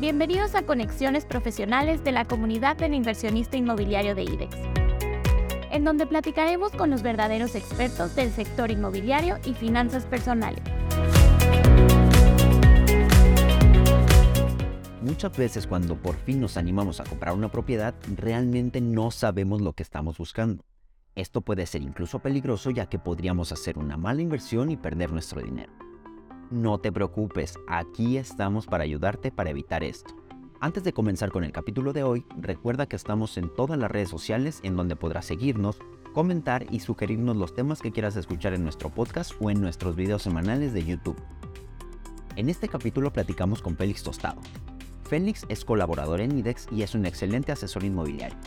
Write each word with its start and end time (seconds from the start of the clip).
Bienvenidos 0.00 0.54
a 0.54 0.62
Conexiones 0.62 1.24
Profesionales 1.24 2.04
de 2.04 2.12
la 2.12 2.24
comunidad 2.24 2.76
del 2.76 2.94
inversionista 2.94 3.56
inmobiliario 3.56 4.14
de 4.14 4.22
IDEX, 4.22 4.56
en 5.72 5.82
donde 5.82 6.06
platicaremos 6.06 6.70
con 6.70 6.88
los 6.88 7.02
verdaderos 7.02 7.56
expertos 7.56 8.14
del 8.14 8.30
sector 8.30 8.70
inmobiliario 8.70 9.38
y 9.44 9.54
finanzas 9.54 10.06
personales. 10.06 10.62
Muchas 15.02 15.36
veces 15.36 15.66
cuando 15.66 15.96
por 15.96 16.14
fin 16.14 16.40
nos 16.40 16.56
animamos 16.56 17.00
a 17.00 17.04
comprar 17.04 17.34
una 17.34 17.50
propiedad, 17.50 17.92
realmente 18.14 18.80
no 18.80 19.10
sabemos 19.10 19.60
lo 19.60 19.72
que 19.72 19.82
estamos 19.82 20.16
buscando. 20.16 20.64
Esto 21.16 21.40
puede 21.40 21.66
ser 21.66 21.82
incluso 21.82 22.20
peligroso 22.20 22.70
ya 22.70 22.86
que 22.86 23.00
podríamos 23.00 23.50
hacer 23.50 23.76
una 23.76 23.96
mala 23.96 24.22
inversión 24.22 24.70
y 24.70 24.76
perder 24.76 25.10
nuestro 25.10 25.40
dinero. 25.40 25.87
No 26.50 26.78
te 26.78 26.90
preocupes, 26.90 27.58
aquí 27.66 28.16
estamos 28.16 28.64
para 28.64 28.82
ayudarte 28.82 29.30
para 29.30 29.50
evitar 29.50 29.84
esto. 29.84 30.14
Antes 30.60 30.82
de 30.82 30.94
comenzar 30.94 31.30
con 31.30 31.44
el 31.44 31.52
capítulo 31.52 31.92
de 31.92 32.04
hoy, 32.04 32.24
recuerda 32.38 32.86
que 32.86 32.96
estamos 32.96 33.36
en 33.36 33.54
todas 33.54 33.78
las 33.78 33.90
redes 33.90 34.08
sociales 34.08 34.60
en 34.62 34.74
donde 34.74 34.96
podrás 34.96 35.26
seguirnos, 35.26 35.78
comentar 36.14 36.64
y 36.72 36.80
sugerirnos 36.80 37.36
los 37.36 37.54
temas 37.54 37.82
que 37.82 37.92
quieras 37.92 38.16
escuchar 38.16 38.54
en 38.54 38.62
nuestro 38.62 38.88
podcast 38.88 39.32
o 39.40 39.50
en 39.50 39.60
nuestros 39.60 39.94
videos 39.94 40.22
semanales 40.22 40.72
de 40.72 40.86
YouTube. 40.86 41.20
En 42.36 42.48
este 42.48 42.66
capítulo 42.66 43.12
platicamos 43.12 43.60
con 43.60 43.76
Félix 43.76 44.02
Tostado. 44.02 44.40
Félix 45.04 45.44
es 45.50 45.66
colaborador 45.66 46.22
en 46.22 46.38
IDEX 46.38 46.66
y 46.72 46.80
es 46.80 46.94
un 46.94 47.04
excelente 47.04 47.52
asesor 47.52 47.84
inmobiliario. 47.84 48.38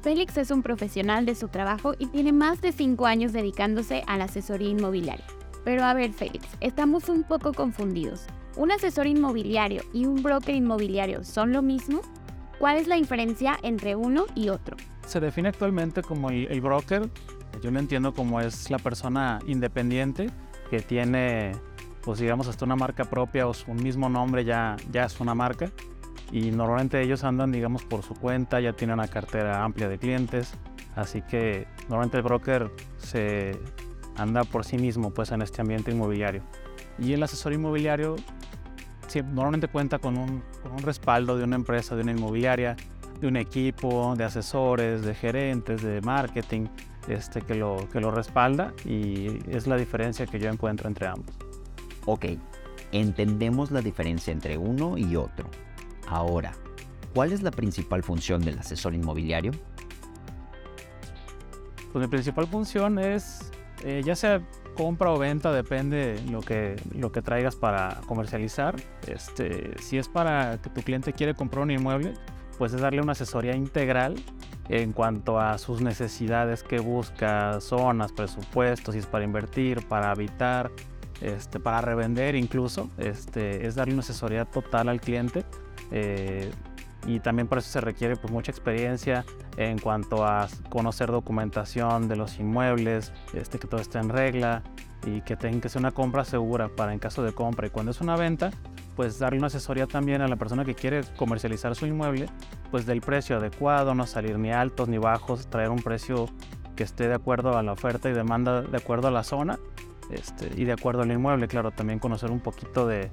Félix 0.00 0.36
es 0.36 0.52
un 0.52 0.62
profesional 0.62 1.26
de 1.26 1.34
su 1.34 1.48
trabajo 1.48 1.94
y 1.98 2.06
tiene 2.06 2.32
más 2.32 2.60
de 2.60 2.70
5 2.70 3.04
años 3.04 3.32
dedicándose 3.32 4.04
a 4.06 4.16
la 4.16 4.24
asesoría 4.24 4.68
inmobiliaria. 4.68 5.26
Pero 5.66 5.84
a 5.84 5.94
ver, 5.94 6.12
Félix, 6.12 6.46
estamos 6.60 7.08
un 7.08 7.24
poco 7.24 7.52
confundidos. 7.52 8.24
¿Un 8.54 8.70
asesor 8.70 9.08
inmobiliario 9.08 9.82
y 9.92 10.06
un 10.06 10.22
broker 10.22 10.54
inmobiliario 10.54 11.24
son 11.24 11.52
lo 11.52 11.60
mismo? 11.60 12.02
¿Cuál 12.60 12.76
es 12.76 12.86
la 12.86 12.94
diferencia 12.94 13.58
entre 13.64 13.96
uno 13.96 14.26
y 14.36 14.48
otro? 14.48 14.76
Se 15.08 15.18
define 15.18 15.48
actualmente 15.48 16.02
como 16.02 16.30
el, 16.30 16.60
broker. 16.60 17.10
Yo 17.60 17.72
lo 17.72 17.80
entiendo 17.80 18.14
como 18.14 18.40
es 18.40 18.70
la 18.70 18.78
persona 18.78 19.40
independiente 19.48 20.30
que 20.70 20.82
tiene, 20.82 21.50
pues 22.00 22.20
digamos, 22.20 22.46
hasta 22.46 22.64
una 22.64 22.76
marca 22.76 23.02
propia 23.02 23.48
o 23.48 23.52
su 23.52 23.74
mismo 23.74 24.08
nombre 24.08 24.44
ya, 24.44 24.76
ya 24.92 25.06
es 25.06 25.18
una 25.18 25.34
marca. 25.34 25.72
Y 26.30 26.52
normalmente 26.52 27.02
ellos 27.02 27.24
andan, 27.24 27.50
digamos, 27.50 27.82
por 27.82 28.04
su 28.04 28.14
cuenta, 28.14 28.60
ya 28.60 28.72
tienen 28.72 28.94
una 28.94 29.08
cartera 29.08 29.64
amplia 29.64 29.88
de 29.88 29.98
clientes. 29.98 30.54
Así 30.94 31.22
que 31.22 31.66
normalmente 31.88 32.18
el 32.18 32.22
broker 32.22 32.70
se 32.98 33.58
anda 34.16 34.44
por 34.44 34.64
sí 34.64 34.78
mismo 34.78 35.10
pues 35.10 35.32
en 35.32 35.42
este 35.42 35.60
ambiente 35.60 35.90
inmobiliario. 35.90 36.42
Y 36.98 37.12
el 37.12 37.22
asesor 37.22 37.52
inmobiliario 37.52 38.16
normalmente 39.22 39.68
cuenta 39.68 39.98
con 39.98 40.18
un, 40.18 40.42
respaldo 40.82 41.36
de 41.36 41.44
una 41.44 41.56
empresa, 41.56 41.96
de 41.96 42.02
una 42.02 42.12
inmobiliaria, 42.12 42.76
de 43.20 43.28
un 43.28 43.36
equipo 43.36 44.14
de 44.16 44.24
asesores, 44.24 45.02
de 45.02 45.14
gerentes, 45.14 45.82
de 45.82 46.00
marketing, 46.02 46.66
este, 47.08 47.40
que, 47.40 47.54
lo, 47.54 47.88
que 47.90 48.00
lo 48.00 48.10
respalda 48.10 48.74
y 48.84 49.38
es 49.48 49.66
la 49.66 49.76
diferencia 49.76 50.26
que 50.26 50.38
yo 50.38 50.50
encuentro 50.50 50.88
entre 50.88 51.06
ambos. 51.06 51.34
Ok, 52.04 52.26
entendemos 52.92 53.70
la 53.70 53.80
diferencia 53.80 54.32
entre 54.32 54.58
uno 54.58 54.98
y 54.98 55.16
otro. 55.16 55.48
Ahora, 56.08 56.52
¿cuál 57.14 57.32
es 57.32 57.42
la 57.42 57.50
principal 57.50 58.02
función 58.02 58.42
del 58.42 58.58
asesor 58.58 58.94
inmobiliario? 58.94 59.52
Pues 61.92 62.04
mi 62.04 62.10
principal 62.10 62.46
función 62.46 62.98
es 62.98 63.50
eh, 63.84 64.02
ya 64.04 64.14
sea 64.16 64.42
compra 64.76 65.10
o 65.10 65.18
venta, 65.18 65.52
depende 65.52 66.20
lo 66.30 66.40
que, 66.40 66.76
lo 66.94 67.10
que 67.10 67.22
traigas 67.22 67.56
para 67.56 68.00
comercializar. 68.06 68.76
Este, 69.06 69.74
si 69.80 69.98
es 69.98 70.08
para 70.08 70.60
que 70.60 70.70
tu 70.70 70.82
cliente 70.82 71.12
quiere 71.12 71.34
comprar 71.34 71.62
un 71.62 71.70
inmueble, 71.70 72.14
pues 72.58 72.72
es 72.72 72.80
darle 72.80 73.00
una 73.00 73.12
asesoría 73.12 73.54
integral 73.54 74.16
en 74.68 74.92
cuanto 74.92 75.38
a 75.38 75.58
sus 75.58 75.80
necesidades 75.80 76.62
que 76.62 76.78
busca, 76.78 77.60
zonas, 77.60 78.12
presupuestos, 78.12 78.94
si 78.94 78.98
es 79.00 79.06
para 79.06 79.24
invertir, 79.24 79.86
para 79.86 80.10
habitar, 80.10 80.70
este, 81.20 81.60
para 81.60 81.80
revender 81.80 82.34
incluso. 82.34 82.90
Este, 82.98 83.66
es 83.66 83.74
darle 83.74 83.94
una 83.94 84.00
asesoría 84.00 84.44
total 84.44 84.88
al 84.88 85.00
cliente. 85.00 85.44
Eh, 85.90 86.50
y 87.06 87.20
también 87.20 87.48
por 87.48 87.58
eso 87.58 87.70
se 87.70 87.80
requiere 87.80 88.16
pues, 88.16 88.32
mucha 88.32 88.50
experiencia 88.50 89.24
en 89.56 89.78
cuanto 89.78 90.24
a 90.24 90.48
conocer 90.68 91.10
documentación 91.10 92.08
de 92.08 92.16
los 92.16 92.38
inmuebles, 92.38 93.12
este, 93.32 93.58
que 93.58 93.66
todo 93.66 93.80
esté 93.80 93.98
en 93.98 94.08
regla 94.08 94.62
y 95.06 95.20
que 95.20 95.36
tenga 95.36 95.60
que 95.60 95.68
ser 95.68 95.80
una 95.80 95.92
compra 95.92 96.24
segura 96.24 96.68
para 96.68 96.92
en 96.92 96.98
caso 96.98 97.22
de 97.22 97.32
compra. 97.32 97.68
Y 97.68 97.70
cuando 97.70 97.92
es 97.92 98.00
una 98.00 98.16
venta, 98.16 98.50
pues 98.96 99.18
darle 99.18 99.38
una 99.38 99.46
asesoría 99.48 99.86
también 99.86 100.22
a 100.22 100.28
la 100.28 100.36
persona 100.36 100.64
que 100.64 100.74
quiere 100.74 101.02
comercializar 101.16 101.74
su 101.76 101.86
inmueble, 101.86 102.28
pues 102.70 102.86
del 102.86 103.00
precio 103.00 103.36
adecuado, 103.36 103.94
no 103.94 104.06
salir 104.06 104.38
ni 104.38 104.50
altos 104.50 104.88
ni 104.88 104.98
bajos, 104.98 105.46
traer 105.48 105.70
un 105.70 105.82
precio 105.82 106.28
que 106.74 106.82
esté 106.82 107.08
de 107.08 107.14
acuerdo 107.14 107.56
a 107.56 107.62
la 107.62 107.72
oferta 107.72 108.10
y 108.10 108.12
demanda, 108.12 108.62
de 108.62 108.76
acuerdo 108.76 109.08
a 109.08 109.10
la 109.10 109.22
zona 109.22 109.58
este, 110.10 110.50
y 110.56 110.64
de 110.64 110.72
acuerdo 110.72 111.02
al 111.02 111.10
inmueble, 111.10 111.48
claro, 111.48 111.70
también 111.70 111.98
conocer 111.98 112.30
un 112.30 112.40
poquito 112.40 112.86
de, 112.86 113.10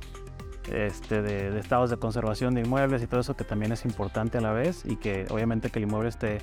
este, 0.72 1.22
de, 1.22 1.59
estados 1.59 1.90
de 1.90 1.97
conservación 1.97 2.53
de 2.56 2.62
inmuebles 2.62 3.01
y 3.01 3.07
todo 3.07 3.22
eso 3.22 3.35
que 3.35 3.44
también 3.44 3.72
es 3.72 3.85
importante 3.85 4.38
a 4.38 4.41
la 4.41 4.51
vez 4.51 4.84
y 4.85 4.96
que 4.96 5.25
obviamente 5.29 5.69
que 5.69 5.79
el 5.79 5.85
inmueble 5.85 6.09
esté 6.09 6.40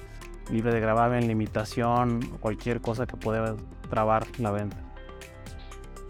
libre 0.51 0.73
de 0.73 0.81
gravamen, 0.81 1.27
limitación, 1.27 2.21
cualquier 2.41 2.81
cosa 2.81 3.07
que 3.07 3.17
pueda 3.17 3.57
trabar 3.89 4.27
la 4.39 4.51
venta. 4.51 4.77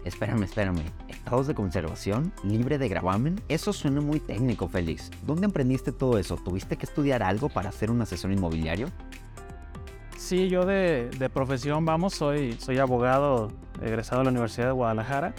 Espérame, 0.03 0.43
espérame. 0.43 0.83
¿Estados 1.07 1.45
de 1.45 1.53
conservación? 1.53 2.33
¿Libre 2.43 2.79
de 2.79 2.89
gravamen? 2.89 3.39
Eso 3.47 3.71
suena 3.71 4.01
muy 4.01 4.19
técnico, 4.19 4.67
Félix. 4.67 5.11
¿Dónde 5.27 5.45
aprendiste 5.45 5.91
todo 5.91 6.17
eso? 6.17 6.37
¿Tuviste 6.37 6.75
que 6.75 6.87
estudiar 6.87 7.21
algo 7.21 7.49
para 7.49 7.71
ser 7.71 7.91
un 7.91 8.01
asesor 8.01 8.31
inmobiliario? 8.31 8.87
Sí, 10.17 10.49
yo 10.49 10.65
de, 10.65 11.09
de 11.19 11.29
profesión, 11.29 11.85
vamos, 11.85 12.15
soy, 12.15 12.53
soy 12.53 12.79
abogado 12.79 13.51
egresado 13.81 14.21
de 14.21 14.25
la 14.25 14.31
Universidad 14.31 14.67
de 14.67 14.71
Guadalajara 14.71 15.35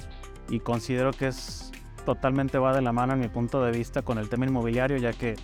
y 0.48 0.60
considero 0.60 1.12
que 1.12 1.28
es 1.28 1.71
totalmente 2.04 2.58
va 2.58 2.74
de 2.74 2.82
la 2.82 2.92
mano 2.92 3.14
en 3.14 3.20
mi 3.20 3.28
punto 3.28 3.62
de 3.64 3.70
vista 3.70 4.02
con 4.02 4.18
el 4.18 4.28
tema 4.28 4.46
inmobiliario, 4.46 4.96
ya 4.96 5.12
que 5.12 5.36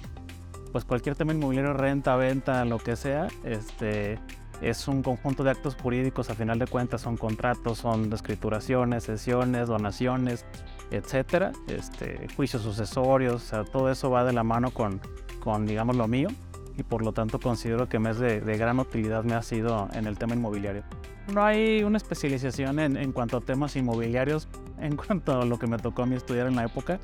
pues 0.72 0.84
cualquier 0.84 1.14
tema 1.16 1.32
inmobiliario, 1.32 1.72
renta, 1.72 2.16
venta, 2.16 2.64
lo 2.64 2.78
que 2.78 2.96
sea, 2.96 3.28
este, 3.44 4.18
es 4.60 4.88
un 4.88 5.02
conjunto 5.02 5.44
de 5.44 5.50
actos 5.50 5.76
jurídicos, 5.76 6.30
a 6.30 6.34
final 6.34 6.58
de 6.58 6.66
cuentas 6.66 7.00
son 7.00 7.16
contratos, 7.16 7.78
son 7.78 8.12
escrituraciones, 8.12 9.04
sesiones, 9.04 9.68
donaciones, 9.68 10.44
etcétera, 10.90 11.52
este, 11.68 12.26
juicios 12.36 12.62
sucesorios, 12.62 13.34
o 13.34 13.38
sea, 13.38 13.64
todo 13.64 13.90
eso 13.90 14.10
va 14.10 14.24
de 14.24 14.32
la 14.32 14.42
mano 14.42 14.70
con, 14.70 15.00
con 15.40 15.66
digamos, 15.66 15.96
lo 15.96 16.08
mío 16.08 16.28
y 16.76 16.82
por 16.84 17.04
lo 17.04 17.12
tanto 17.12 17.40
considero 17.40 17.88
que 17.88 17.98
me 17.98 18.10
es 18.10 18.18
de, 18.18 18.40
gran 18.56 18.78
utilidad 18.78 19.24
me 19.24 19.34
ha 19.34 19.42
sido 19.42 19.88
en 19.92 20.06
el 20.06 20.16
tema 20.16 20.34
inmobiliario. 20.34 20.84
No 21.32 21.44
hay 21.44 21.82
una 21.82 21.98
especialización 21.98 22.78
en, 22.78 22.96
en 22.96 23.12
cuanto 23.12 23.36
a 23.36 23.40
temas 23.40 23.76
inmobiliarios 23.76 24.48
en 24.80 24.96
cuanto 24.96 25.40
a 25.40 25.44
lo 25.44 25.58
que 25.58 25.66
me 25.66 25.78
tocó 25.78 26.02
a 26.02 26.06
mí 26.06 26.16
estudiar 26.16 26.46
en 26.46 26.56
la 26.56 26.64
época, 26.64 27.00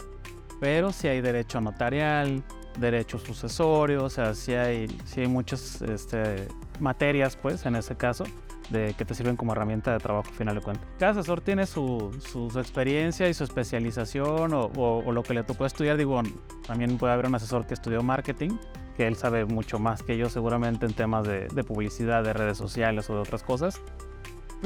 pero 0.60 0.92
sí 0.92 1.08
hay 1.08 1.20
derecho 1.20 1.60
notarial, 1.60 2.42
derecho 2.78 3.18
sucesorio, 3.18 4.04
o 4.04 4.10
sea, 4.10 4.34
sí 4.34 4.54
hay, 4.54 4.88
sí 5.04 5.22
hay 5.22 5.28
muchas 5.28 5.82
este, 5.82 6.48
materias, 6.80 7.36
pues, 7.36 7.66
en 7.66 7.76
ese 7.76 7.96
caso, 7.96 8.24
de 8.70 8.94
que 8.94 9.04
te 9.04 9.14
sirven 9.14 9.36
como 9.36 9.52
herramienta 9.52 9.92
de 9.92 9.98
trabajo, 9.98 10.28
al 10.28 10.34
final 10.34 10.54
de 10.54 10.60
cuentas. 10.62 10.86
Cada 10.98 11.12
asesor 11.12 11.40
tiene 11.40 11.66
su, 11.66 12.16
su, 12.30 12.48
experiencia 12.58 13.28
y 13.28 13.34
su 13.34 13.44
especialización 13.44 14.54
o, 14.54 14.70
o, 14.74 15.12
lo 15.12 15.22
que 15.22 15.34
le 15.34 15.44
tocó 15.44 15.66
estudiar. 15.66 15.96
Digo, 15.96 16.20
también 16.66 16.96
puede 16.96 17.12
haber 17.12 17.26
un 17.26 17.34
asesor 17.34 17.66
que 17.66 17.74
estudió 17.74 18.02
marketing, 18.02 18.50
que 18.96 19.06
él 19.06 19.16
sabe 19.16 19.44
mucho 19.44 19.78
más 19.78 20.02
que 20.02 20.16
yo 20.16 20.30
seguramente 20.30 20.86
en 20.86 20.94
temas 20.94 21.26
de, 21.26 21.48
de 21.48 21.64
publicidad, 21.64 22.24
de 22.24 22.32
redes 22.32 22.56
sociales 22.56 23.10
o 23.10 23.14
de 23.14 23.20
otras 23.20 23.42
cosas. 23.42 23.82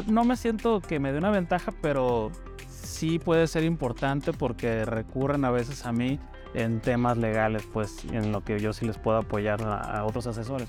No 0.07 0.25
me 0.25 0.37
siento 0.37 0.81
que 0.81 0.99
me 1.01 1.13
dé 1.13 1.19
una 1.19 1.31
ventaja, 1.31 1.73
pero 1.81 2.31
sí 2.69 3.19
puede 3.19 3.47
ser 3.47 3.65
importante 3.65 4.33
porque 4.33 4.85
recurren 4.85 5.45
a 5.45 5.51
veces 5.51 5.87
a 5.87 5.93
mí 5.93 6.19
en 6.55 6.81
temas 6.81 7.19
legales, 7.19 7.63
pues 7.73 8.05
en 8.13 8.33
lo 8.33 8.43
que 8.43 8.59
yo 8.59 8.73
sí 8.73 8.87
les 8.87 8.99
puedo 8.99 9.19
apoyar 9.19 9.63
a, 9.63 10.05
otros 10.05 10.27
asesores. 10.27 10.69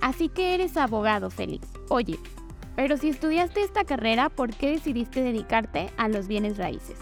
Así 0.00 0.28
que 0.28 0.54
eres 0.54 0.76
abogado, 0.76 1.30
Félix. 1.30 1.68
Oye, 1.88 2.18
pero 2.76 2.96
si 2.96 3.08
estudiaste 3.08 3.62
esta 3.62 3.84
carrera, 3.84 4.28
¿por 4.28 4.50
qué 4.50 4.70
decidiste 4.70 5.22
dedicarte 5.22 5.90
a 5.96 6.08
los 6.08 6.26
bienes 6.26 6.56
raíces? 6.56 6.98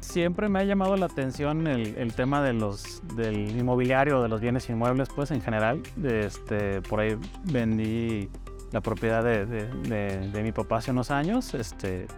Siempre 0.00 0.48
me 0.48 0.60
ha 0.60 0.64
llamado 0.64 0.96
la 0.96 1.06
atención 1.06 1.66
el, 1.66 2.14
tema 2.14 2.40
de 2.40 2.52
los, 2.52 3.02
del 3.16 3.50
inmobiliario, 3.56 4.22
de 4.22 4.28
los 4.28 4.40
bienes 4.40 4.70
inmuebles, 4.70 5.08
pues 5.14 5.32
en 5.32 5.40
general. 5.40 5.82
Este, 6.04 6.80
por 6.82 7.00
ahí 7.00 7.16
vendí 7.44 8.28
la 8.74 8.80
propiedad 8.80 9.22
de, 9.22 10.42
mi 10.42 10.50
papá 10.50 10.78
hace 10.78 10.90
unos 10.90 11.12
años. 11.12 11.54
Este, 11.54 12.08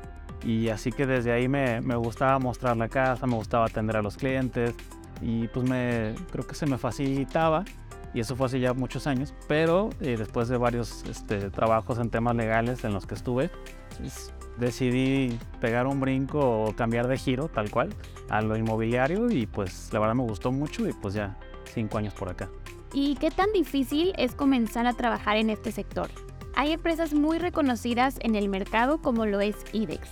y 0.42 0.70
así 0.70 0.90
que 0.90 1.06
desde 1.06 1.30
ahí 1.30 1.48
me, 1.48 1.80
gustaba 1.96 2.38
mostrar 2.38 2.76
la 2.78 2.88
casa, 2.88 3.26
me 3.26 3.36
gustaba 3.36 3.66
atender 3.66 3.96
a 3.96 4.02
los 4.02 4.16
clientes 4.16 4.74
y 5.20 5.48
pues 5.48 5.68
me, 5.68 6.14
creo 6.32 6.46
que 6.46 6.54
se 6.54 6.66
me 6.66 6.78
facilitaba. 6.78 7.64
Y 8.14 8.20
eso 8.20 8.34
fue 8.34 8.46
hace 8.46 8.58
ya 8.58 8.72
muchos 8.72 9.06
años, 9.06 9.34
pero 9.46 9.90
eh, 10.00 10.16
después 10.16 10.48
de 10.48 10.56
varios 10.56 11.04
este, 11.04 11.50
trabajos 11.50 11.98
en 11.98 12.08
temas 12.08 12.34
legales 12.34 12.82
en 12.84 12.94
los 12.94 13.06
que 13.06 13.14
estuve, 13.14 13.50
decidí 14.58 15.38
pegar 15.60 15.86
un 15.86 16.00
brinco 16.00 16.62
o 16.62 16.74
cambiar 16.74 17.08
de 17.08 17.18
giro, 17.18 17.48
tal 17.48 17.70
cual, 17.70 17.90
a 18.30 18.40
lo 18.40 18.56
inmobiliario 18.56 19.30
y 19.30 19.46
pues 19.46 19.92
la 19.92 20.00
verdad 20.00 20.14
me 20.14 20.22
gustó 20.22 20.50
mucho 20.50 20.88
y 20.88 20.94
pues 20.94 21.12
ya 21.12 21.36
cinco 21.74 21.98
años 21.98 22.14
por 22.14 22.30
acá. 22.30 22.48
¿Y 22.94 23.16
qué 23.16 23.30
tan 23.30 23.52
difícil 23.52 24.14
es 24.16 24.34
comenzar 24.34 24.86
a 24.86 24.94
trabajar 24.94 25.36
en 25.36 25.50
este 25.50 25.70
sector? 25.70 26.08
Hay 26.58 26.72
empresas 26.72 27.12
muy 27.12 27.38
reconocidas 27.38 28.16
en 28.22 28.34
el 28.34 28.48
mercado 28.48 29.02
como 29.02 29.26
lo 29.26 29.42
es 29.42 29.56
IDEX. 29.74 30.08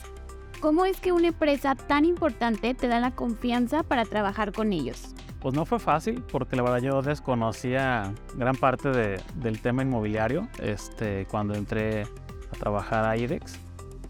¿Cómo 0.60 0.84
es 0.84 1.00
que 1.00 1.10
una 1.10 1.28
empresa 1.28 1.74
tan 1.74 2.04
importante 2.04 2.74
te 2.74 2.86
da 2.86 3.00
la 3.00 3.12
confianza 3.12 3.82
para 3.82 4.04
trabajar 4.04 4.52
con 4.52 4.74
ellos? 4.74 5.14
Pues 5.40 5.54
no 5.54 5.64
fue 5.64 5.78
fácil 5.78 6.22
porque 6.30 6.54
la 6.54 6.62
verdad 6.62 6.82
yo 6.82 7.00
desconocía 7.00 8.12
gran 8.36 8.56
parte 8.56 8.90
del 8.90 9.60
tema 9.62 9.82
inmobiliario 9.82 10.46
este, 10.62 11.26
cuando 11.30 11.54
entré 11.54 12.02
a 12.02 12.56
trabajar 12.58 13.06
a 13.06 13.16
IDEX. 13.16 13.58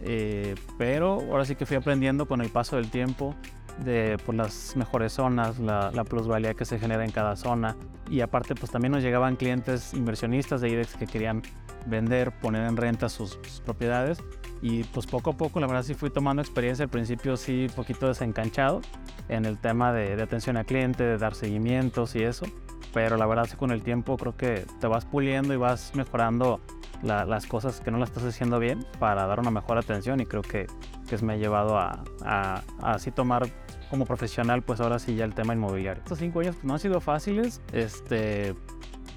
Eh, 0.01 0.57
pero 0.77 1.21
ahora 1.31 1.45
sí 1.45 1.55
que 1.55 1.67
fui 1.67 1.77
aprendiendo 1.77 2.27
con 2.27 2.41
el 2.41 2.51
paso 2.51 2.75
del 2.75 2.91
tiempo 2.91 3.37
de 3.79 4.19
pues, 4.27 4.37
las 4.37 4.77
mejores 4.77 5.13
zonas, 5.13 5.61
la, 5.61 5.93
la, 5.93 6.03
plusvalía 6.03 6.55
que 6.55 6.65
se 6.65 6.81
genera 6.81 7.05
en 7.05 7.13
cada 7.13 7.37
zona. 7.37 7.77
Y 8.11 8.23
aparte, 8.23 8.57
pues 8.57 8.73
también 8.73 8.91
nos 8.91 9.05
llegaban 9.05 9.37
clientes 9.37 9.95
inversionistas 9.95 10.61
de 10.61 10.69
IDEX 10.69 10.97
que 10.97 11.07
querían 11.07 11.43
vender, 11.87 12.33
poner 12.41 12.67
en 12.67 12.77
renta 12.77 13.09
sus, 13.09 13.37
propiedades. 13.65 14.19
Y 14.63 14.85
pues 14.85 15.07
poco 15.07 15.31
a 15.31 15.37
poco, 15.37 15.61
la 15.61 15.67
verdad 15.67 15.83
sí 15.83 15.95
fui 15.95 16.11
tomando 16.11 16.41
experiencia. 16.41 16.85
Al 16.85 16.91
principio 16.91 17.37
sí, 17.37 17.67
un 17.69 17.75
poquito 17.75 18.09
desencanchado 18.09 18.81
en 19.29 19.45
el 19.45 19.59
tema 19.59 19.93
de, 19.93 20.21
atención 20.23 20.57
al 20.57 20.65
cliente, 20.65 21.05
de 21.05 21.19
dar 21.19 21.35
seguimientos 21.35 22.17
y 22.17 22.23
eso. 22.23 22.47
Pero 22.95 23.17
la 23.17 23.27
verdad 23.27 23.47
sí 23.51 23.57
con 23.57 23.73
el 23.73 23.83
tiempo 23.83 24.17
creo 24.17 24.37
que 24.37 24.67
te 24.81 24.87
vas 24.87 25.05
puliendo 25.05 25.53
y 25.53 25.57
vas 25.57 25.95
mejorando 25.95 26.61
las 27.03 27.47
cosas 27.47 27.81
que 27.81 27.91
no 27.91 27.99
las 27.99 28.09
estás 28.09 28.25
haciendo 28.25 28.59
bien 28.59 28.87
para 28.99 29.27
dar 29.27 29.39
una 29.39 29.51
mejor 29.51 29.77
atención 29.77 30.21
y 30.21 30.27
creo 30.27 30.41
que, 30.41 30.67
que 31.07 31.19
me 31.19 31.35
ha 31.35 31.37
llevado 31.37 31.77
a, 31.77 32.03
a, 32.25 32.63
así 32.81 33.11
tomar 33.11 33.47
como 33.91 34.07
profesional 34.07 34.63
pues 34.63 34.81
ahora 34.81 34.99
sí 34.99 35.15
ya 35.15 35.25
el 35.25 35.35
tema 35.35 35.55
inmobiliario. 35.55 36.03
Estos 36.03 36.19
cinco 36.19 36.41
años 36.41 36.57
pues, 36.57 36.65
no 36.65 36.75
han 36.75 36.81
sido 36.81 37.01
fáciles, 37.01 37.61
este, 37.73 38.55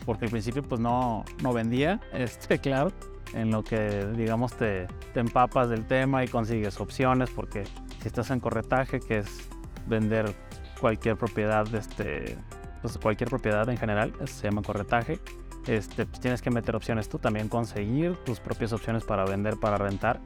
porque 0.07 0.25
al 0.25 0.31
principio 0.31 0.63
pues 0.63 0.81
no, 0.81 1.23
no 1.43 1.53
vendía, 1.53 2.01
este, 2.11 2.57
claro, 2.59 2.91
en 3.35 3.51
lo 3.51 3.63
que 3.63 4.07
digamos 4.15 4.53
te, 4.53 4.87
te 5.13 5.19
empapas 5.19 5.69
del 5.69 5.85
tema 5.85 6.23
y 6.23 6.27
consigues 6.27 6.79
opciones 6.79 7.29
porque 7.29 7.65
si 8.01 8.07
estás 8.07 8.31
en 8.31 8.39
corretaje 8.39 8.99
que 8.99 9.19
es 9.19 9.49
vender 9.85 10.33
cualquier 10.81 11.17
propiedad, 11.17 11.67
este, 11.75 12.35
pues 12.81 12.97
cualquier 12.97 13.29
propiedad 13.29 13.69
en 13.69 13.77
general, 13.77 14.11
se 14.25 14.47
llama 14.47 14.63
corretaje 14.63 15.19
este, 15.67 16.05
pues, 16.05 16.19
tienes 16.19 16.41
que 16.41 16.49
meter 16.49 16.75
opciones 16.75 17.09
tú, 17.09 17.19
también 17.19 17.49
conseguir 17.49 18.15
tus 18.25 18.39
propias 18.39 18.73
opciones 18.73 19.03
para 19.03 19.25
vender, 19.25 19.57
para 19.57 19.77
rentar. 19.77 20.21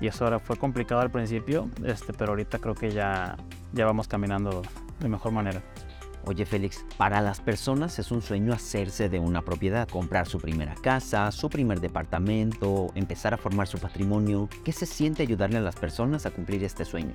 Y 0.00 0.08
eso 0.08 0.24
ahora 0.24 0.38
fue 0.38 0.56
complicado 0.56 1.00
al 1.00 1.10
principio, 1.10 1.70
este, 1.84 2.12
pero 2.12 2.32
ahorita 2.32 2.58
creo 2.58 2.74
que 2.74 2.90
ya, 2.90 3.36
ya 3.72 3.86
vamos 3.86 4.08
caminando 4.08 4.62
de 5.00 5.08
mejor 5.08 5.32
manera. 5.32 5.62
Oye 6.24 6.46
Félix, 6.46 6.84
para 6.96 7.20
las 7.20 7.40
personas 7.40 7.98
es 7.98 8.12
un 8.12 8.22
sueño 8.22 8.52
hacerse 8.52 9.08
de 9.08 9.18
una 9.18 9.42
propiedad, 9.42 9.88
comprar 9.88 10.28
su 10.28 10.38
primera 10.38 10.74
casa, 10.74 11.30
su 11.32 11.50
primer 11.50 11.80
departamento, 11.80 12.92
empezar 12.94 13.34
a 13.34 13.38
formar 13.38 13.66
su 13.66 13.78
patrimonio. 13.78 14.48
¿Qué 14.64 14.72
se 14.72 14.86
siente 14.86 15.22
ayudarle 15.22 15.58
a 15.58 15.62
las 15.62 15.74
personas 15.74 16.24
a 16.24 16.30
cumplir 16.30 16.62
este 16.62 16.84
sueño? 16.84 17.14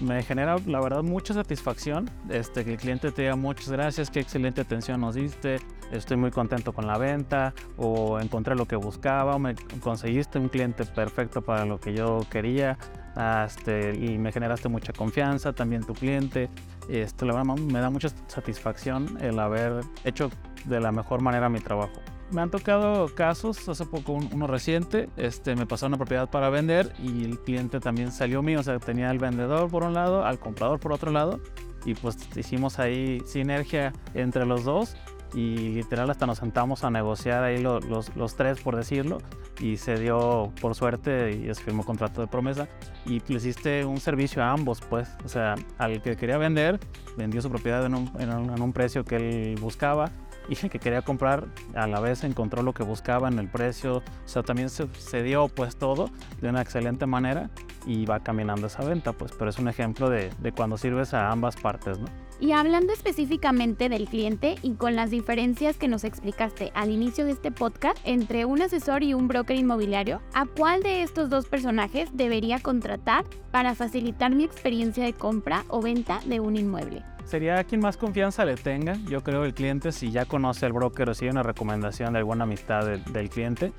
me 0.00 0.22
genera 0.22 0.56
la 0.66 0.80
verdad 0.80 1.02
mucha 1.02 1.34
satisfacción 1.34 2.08
este, 2.28 2.64
que 2.64 2.72
el 2.72 2.76
cliente 2.78 3.10
te 3.10 3.22
diga 3.22 3.36
muchas 3.36 3.70
gracias, 3.70 4.10
qué 4.10 4.20
excelente 4.20 4.60
atención 4.60 5.00
nos 5.00 5.14
diste, 5.14 5.56
estoy 5.90 6.16
muy 6.16 6.30
contento 6.30 6.72
con 6.72 6.86
la 6.86 6.98
venta 6.98 7.54
o 7.76 8.20
encontré 8.20 8.54
lo 8.54 8.66
que 8.66 8.76
buscaba 8.76 9.36
o 9.36 9.38
me 9.38 9.54
conseguiste 9.80 10.38
un 10.38 10.48
cliente 10.48 10.84
perfecto 10.84 11.42
para 11.42 11.64
lo 11.64 11.80
que 11.80 11.94
yo 11.94 12.20
quería 12.30 12.78
este, 13.18 13.94
y 13.94 14.18
me 14.18 14.32
generaste 14.32 14.68
mucha 14.68 14.92
confianza, 14.92 15.52
también 15.52 15.84
tu 15.84 15.94
cliente. 15.94 16.48
Esto 16.88 17.26
la 17.26 17.34
verdad 17.34 17.56
me 17.56 17.80
da 17.80 17.90
mucha 17.90 18.08
satisfacción 18.28 19.18
el 19.20 19.38
haber 19.38 19.80
hecho 20.04 20.30
de 20.64 20.80
la 20.80 20.92
mejor 20.92 21.20
manera 21.20 21.48
mi 21.48 21.60
trabajo. 21.60 22.00
Me 22.30 22.42
han 22.42 22.50
tocado 22.50 23.14
casos, 23.14 23.68
hace 23.68 23.86
poco 23.86 24.12
uno 24.12 24.46
reciente, 24.46 25.08
este, 25.16 25.56
me 25.56 25.64
pasó 25.64 25.86
una 25.86 25.96
propiedad 25.96 26.28
para 26.28 26.50
vender 26.50 26.92
y 26.98 27.24
el 27.24 27.38
cliente 27.38 27.80
también 27.80 28.12
salió 28.12 28.42
mío, 28.42 28.60
o 28.60 28.62
sea, 28.62 28.78
tenía 28.78 29.10
el 29.10 29.18
vendedor 29.18 29.70
por 29.70 29.82
un 29.82 29.94
lado, 29.94 30.24
al 30.24 30.38
comprador 30.38 30.78
por 30.78 30.92
otro 30.92 31.10
lado, 31.10 31.40
y 31.86 31.94
pues 31.94 32.18
hicimos 32.36 32.78
ahí 32.78 33.20
sinergia 33.24 33.94
entre 34.12 34.44
los 34.44 34.64
dos 34.64 34.94
y 35.34 35.70
literal 35.70 36.10
hasta 36.10 36.26
nos 36.26 36.38
sentamos 36.38 36.84
a 36.84 36.90
negociar 36.90 37.44
ahí 37.44 37.60
los, 37.60 37.84
los, 38.16 38.36
tres, 38.36 38.60
por 38.60 38.76
decirlo, 38.76 39.18
y 39.60 39.76
se 39.76 39.98
dio 39.98 40.52
por 40.60 40.74
suerte 40.74 41.32
y 41.32 41.54
se 41.54 41.62
firmó 41.62 41.84
contrato 41.84 42.20
de 42.20 42.26
promesa. 42.26 42.68
Y 43.04 43.20
le 43.26 43.36
hiciste 43.36 43.84
un 43.84 43.98
servicio 43.98 44.42
a 44.42 44.52
ambos, 44.52 44.80
pues, 44.80 45.08
o 45.24 45.28
sea, 45.28 45.54
al 45.78 46.02
que 46.02 46.16
quería 46.16 46.38
vender, 46.38 46.80
vendió 47.16 47.42
su 47.42 47.50
propiedad 47.50 47.84
en 47.84 47.94
un, 47.94 48.10
en 48.18 48.62
un 48.62 48.72
precio 48.72 49.04
que 49.04 49.16
él 49.16 49.58
buscaba 49.60 50.10
y 50.48 50.56
el 50.64 50.70
que 50.70 50.78
quería 50.78 51.02
comprar 51.02 51.46
a 51.74 51.86
la 51.86 52.00
vez 52.00 52.24
encontró 52.24 52.62
lo 52.62 52.72
que 52.72 52.82
buscaba 52.82 53.28
en 53.28 53.38
el 53.38 53.48
precio, 53.48 53.98
o 53.98 54.02
sea, 54.24 54.42
también 54.42 54.70
se, 54.70 55.22
dio 55.22 55.48
pues 55.48 55.76
todo 55.76 56.10
de 56.40 56.48
una 56.48 56.62
excelente 56.62 57.06
manera 57.06 57.50
y 57.86 58.06
va 58.06 58.20
caminando 58.20 58.66
esa 58.66 58.84
venta, 58.84 59.12
pues, 59.12 59.32
pero 59.38 59.50
es 59.50 59.58
un 59.58 59.68
ejemplo 59.68 60.08
de, 60.08 60.30
de 60.40 60.52
cuando 60.52 60.78
sirves 60.78 61.12
a 61.14 61.30
ambas 61.30 61.56
partes, 61.56 61.98
¿no? 61.98 62.06
Y 62.40 62.52
hablando 62.52 62.92
específicamente 62.92 63.88
del 63.88 64.08
cliente 64.08 64.54
y 64.62 64.74
con 64.74 64.94
las 64.94 65.10
diferencias 65.10 65.76
que 65.76 65.88
nos 65.88 66.04
explicaste 66.04 66.70
al 66.74 66.90
inicio 66.90 67.24
de 67.24 67.32
este 67.32 67.50
podcast 67.50 67.98
entre 68.04 68.44
un 68.44 68.62
asesor 68.62 69.02
y 69.02 69.12
un 69.12 69.26
broker 69.26 69.56
inmobiliario, 69.56 70.22
¿a 70.34 70.46
cuál 70.46 70.82
de 70.82 71.02
estos 71.02 71.30
dos 71.30 71.46
personajes 71.46 72.10
debería 72.12 72.60
contratar 72.60 73.24
para 73.50 73.74
facilitar 73.74 74.32
mi 74.34 74.44
experiencia 74.44 75.04
de 75.04 75.14
compra 75.14 75.64
o 75.68 75.82
venta 75.82 76.20
de 76.26 76.38
un 76.38 76.56
inmueble? 76.56 77.02
sería 77.28 77.62
quien 77.64 77.82
más 77.82 77.98
confianza 77.98 78.44
le 78.46 78.56
tenga. 78.56 78.94
Yo 79.06 79.22
creo 79.22 79.44
el 79.44 79.52
cliente, 79.52 79.92
si 79.92 80.10
ya 80.10 80.24
conoce 80.24 80.64
al 80.64 80.72
broker 80.72 81.10
o 81.10 81.14
si 81.14 81.26
hay 81.26 81.30
una 81.30 81.42
recomendación 81.42 82.14
de 82.14 82.20
alguna 82.20 82.44
amistad 82.44 82.86
del, 82.86 83.28
cliente, 83.28 83.72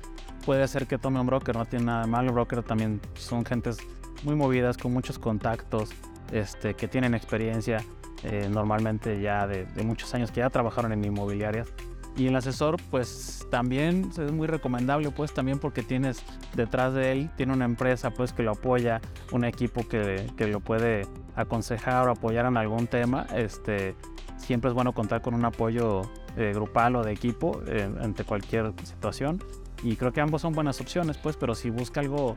puede 0.46 0.68
ser 0.68 0.86
que 0.86 0.98
tome 0.98 1.18
un 1.18 1.26
broker, 1.26 1.56
no 1.56 1.64
tiene 1.64 1.86
nada 1.86 2.06
malo. 2.06 2.28
El 2.28 2.34
broker 2.34 2.62
también 2.62 3.00
son 3.14 3.44
gentes 3.44 3.78
muy 4.22 4.36
movidas, 4.36 4.78
con 4.78 4.92
muchos 4.92 5.18
contactos, 5.18 5.90
este, 6.30 6.74
que 6.74 6.86
tienen 6.86 7.14
experiencia 7.14 7.84
eh, 8.24 8.48
normalmente 8.50 9.20
ya 9.20 9.46
de, 9.46 9.64
de, 9.66 9.82
muchos 9.82 10.14
años, 10.14 10.30
que 10.30 10.40
ya 10.40 10.50
trabajaron 10.50 10.92
en 10.92 11.04
inmobiliarias. 11.04 11.68
Y 12.16 12.26
el 12.26 12.36
asesor, 12.36 12.76
pues 12.90 13.46
también 13.50 14.10
es 14.10 14.32
muy 14.32 14.46
recomendable, 14.46 15.10
pues 15.10 15.32
también 15.32 15.58
porque 15.58 15.82
tienes 15.82 16.22
detrás 16.54 16.92
de 16.92 17.12
él, 17.12 17.30
tiene 17.36 17.52
una 17.52 17.64
empresa, 17.64 18.10
pues 18.10 18.32
que 18.32 18.42
lo 18.42 18.52
apoya, 18.52 19.00
un 19.32 19.44
equipo 19.44 19.86
que, 19.86 20.26
que 20.36 20.48
lo 20.48 20.60
puede 20.60 21.06
aconsejar 21.36 22.08
o 22.08 22.12
apoyar 22.12 22.46
en 22.46 22.56
algún 22.56 22.88
tema. 22.88 23.26
Este, 23.34 23.94
siempre 24.36 24.68
es 24.68 24.74
bueno 24.74 24.92
contar 24.92 25.22
con 25.22 25.34
un 25.34 25.44
apoyo 25.44 26.02
eh, 26.36 26.52
grupal 26.54 26.96
o 26.96 27.04
de 27.04 27.12
equipo 27.12 27.60
eh, 27.66 27.88
ante 28.00 28.24
cualquier 28.24 28.72
situación. 28.82 29.42
Y 29.82 29.96
creo 29.96 30.12
que 30.12 30.20
ambos 30.20 30.42
son 30.42 30.52
buenas 30.52 30.80
opciones, 30.80 31.16
pues, 31.18 31.36
pero 31.36 31.54
si 31.54 31.70
busca 31.70 32.00
algo, 32.00 32.36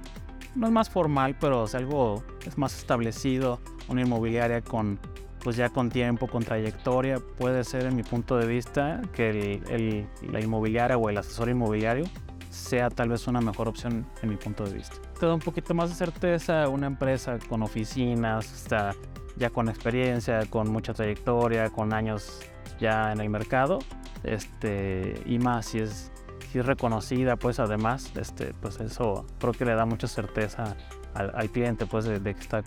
no 0.56 0.68
es 0.68 0.74
más 0.74 0.90
formal, 0.90 1.36
pero 1.40 1.66
es 1.66 1.76
algo 1.76 2.24
es 2.46 2.58
más 2.58 2.78
establecido, 2.78 3.60
una 3.90 4.02
inmobiliaria 4.02 4.62
con 4.62 5.00
pues 5.44 5.58
ya 5.58 5.70
con 5.70 5.90
tiempo, 5.90 6.28
con 6.28 6.44
trayectoria, 6.44 7.20
puede 7.38 7.64
ser 7.64 7.86
en 7.86 7.96
mi 7.96 8.04
punto 8.04 8.38
de 8.38 8.48
vista 8.48 9.02
que 9.14 9.62
el, 9.70 10.08
la 10.32 10.40
inmobiliaria 10.40 10.98
o 10.98 11.10
el 11.10 11.18
asesor 11.18 11.50
inmobiliario 11.50 12.06
sea 12.50 12.90
tal 12.90 13.10
vez 13.10 13.28
una 13.28 13.42
mejor 13.42 13.68
opción 13.68 14.06
en 14.22 14.30
mi 14.30 14.38
punto 14.38 14.64
de 14.64 14.74
vista. 14.74 14.96
Te 15.20 15.26
da 15.26 15.34
un 15.34 15.42
poquito 15.42 15.74
más 15.74 15.90
de 15.90 15.96
certeza 15.96 16.70
una 16.70 16.88
empresa 16.88 17.40
con 17.50 17.62
oficinas, 17.62 18.54
está 18.54 18.96
ya 19.36 19.50
con 19.50 19.68
experiencia, 19.68 20.46
con 20.50 20.72
mucha 20.72 20.94
trayectoria, 20.94 21.70
con 21.70 21.94
años 21.94 22.42
ya 22.80 23.12
en 23.12 23.20
el 23.20 23.30
mercado, 23.30 23.80
este, 24.24 25.22
y 25.26 25.40
más 25.40 25.66
si 25.66 25.80
es, 25.80 26.12
si 26.52 26.60
es 26.60 26.66
reconocida, 26.66 27.36
pues 27.36 27.60
además, 27.60 28.12
este, 28.16 28.54
pues 28.62 28.80
eso 28.80 29.26
creo 29.40 29.54
que 29.54 29.66
le 29.66 29.76
da 29.76 29.86
mucha 29.86 30.08
certeza 30.08 30.78
al, 31.16 31.32
al 31.36 31.50
cliente, 31.50 31.86
pues 31.86 32.06
de, 32.06 32.20
de 32.20 32.34
que 32.34 32.40
está 32.40 32.64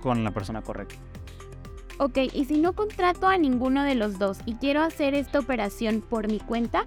con 0.00 0.22
la 0.24 0.30
persona 0.30 0.62
correcta. 0.62 0.96
Ok, 2.04 2.18
y 2.32 2.46
si 2.46 2.58
no 2.58 2.72
contrato 2.72 3.28
a 3.28 3.38
ninguno 3.38 3.84
de 3.84 3.94
los 3.94 4.18
dos 4.18 4.40
y 4.44 4.54
quiero 4.56 4.82
hacer 4.82 5.14
esta 5.14 5.38
operación 5.38 6.00
por 6.00 6.26
mi 6.26 6.40
cuenta, 6.40 6.84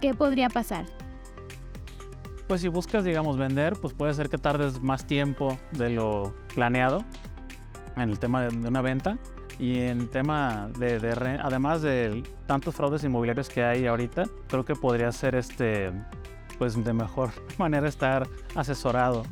¿qué 0.00 0.14
podría 0.14 0.48
pasar? 0.48 0.84
Pues 2.46 2.60
si 2.60 2.68
buscas, 2.68 3.02
digamos, 3.02 3.36
vender, 3.36 3.72
pues 3.80 3.92
puede 3.92 4.14
ser 4.14 4.28
que 4.28 4.38
tardes 4.38 4.80
más 4.80 5.04
tiempo 5.04 5.58
de 5.72 5.90
lo 5.90 6.32
planeado 6.54 7.04
en 7.96 8.08
el 8.08 8.20
tema 8.20 8.42
de 8.42 8.68
una 8.68 8.82
venta. 8.82 9.18
Y 9.58 9.80
en 9.80 10.08
tema 10.08 10.70
de, 10.78 11.40
además 11.42 11.82
de 11.82 12.22
tantos 12.46 12.76
fraudes 12.76 13.02
inmobiliarios 13.02 13.48
que 13.48 13.64
hay 13.64 13.86
ahorita, 13.88 14.26
creo 14.46 14.64
que 14.64 14.76
podría 14.76 15.10
ser 15.10 15.34
este, 15.34 15.90
pues 16.58 16.84
de 16.84 16.92
mejor 16.92 17.30
manera 17.58 17.88
estar 17.88 18.28
asesorado. 18.54 19.24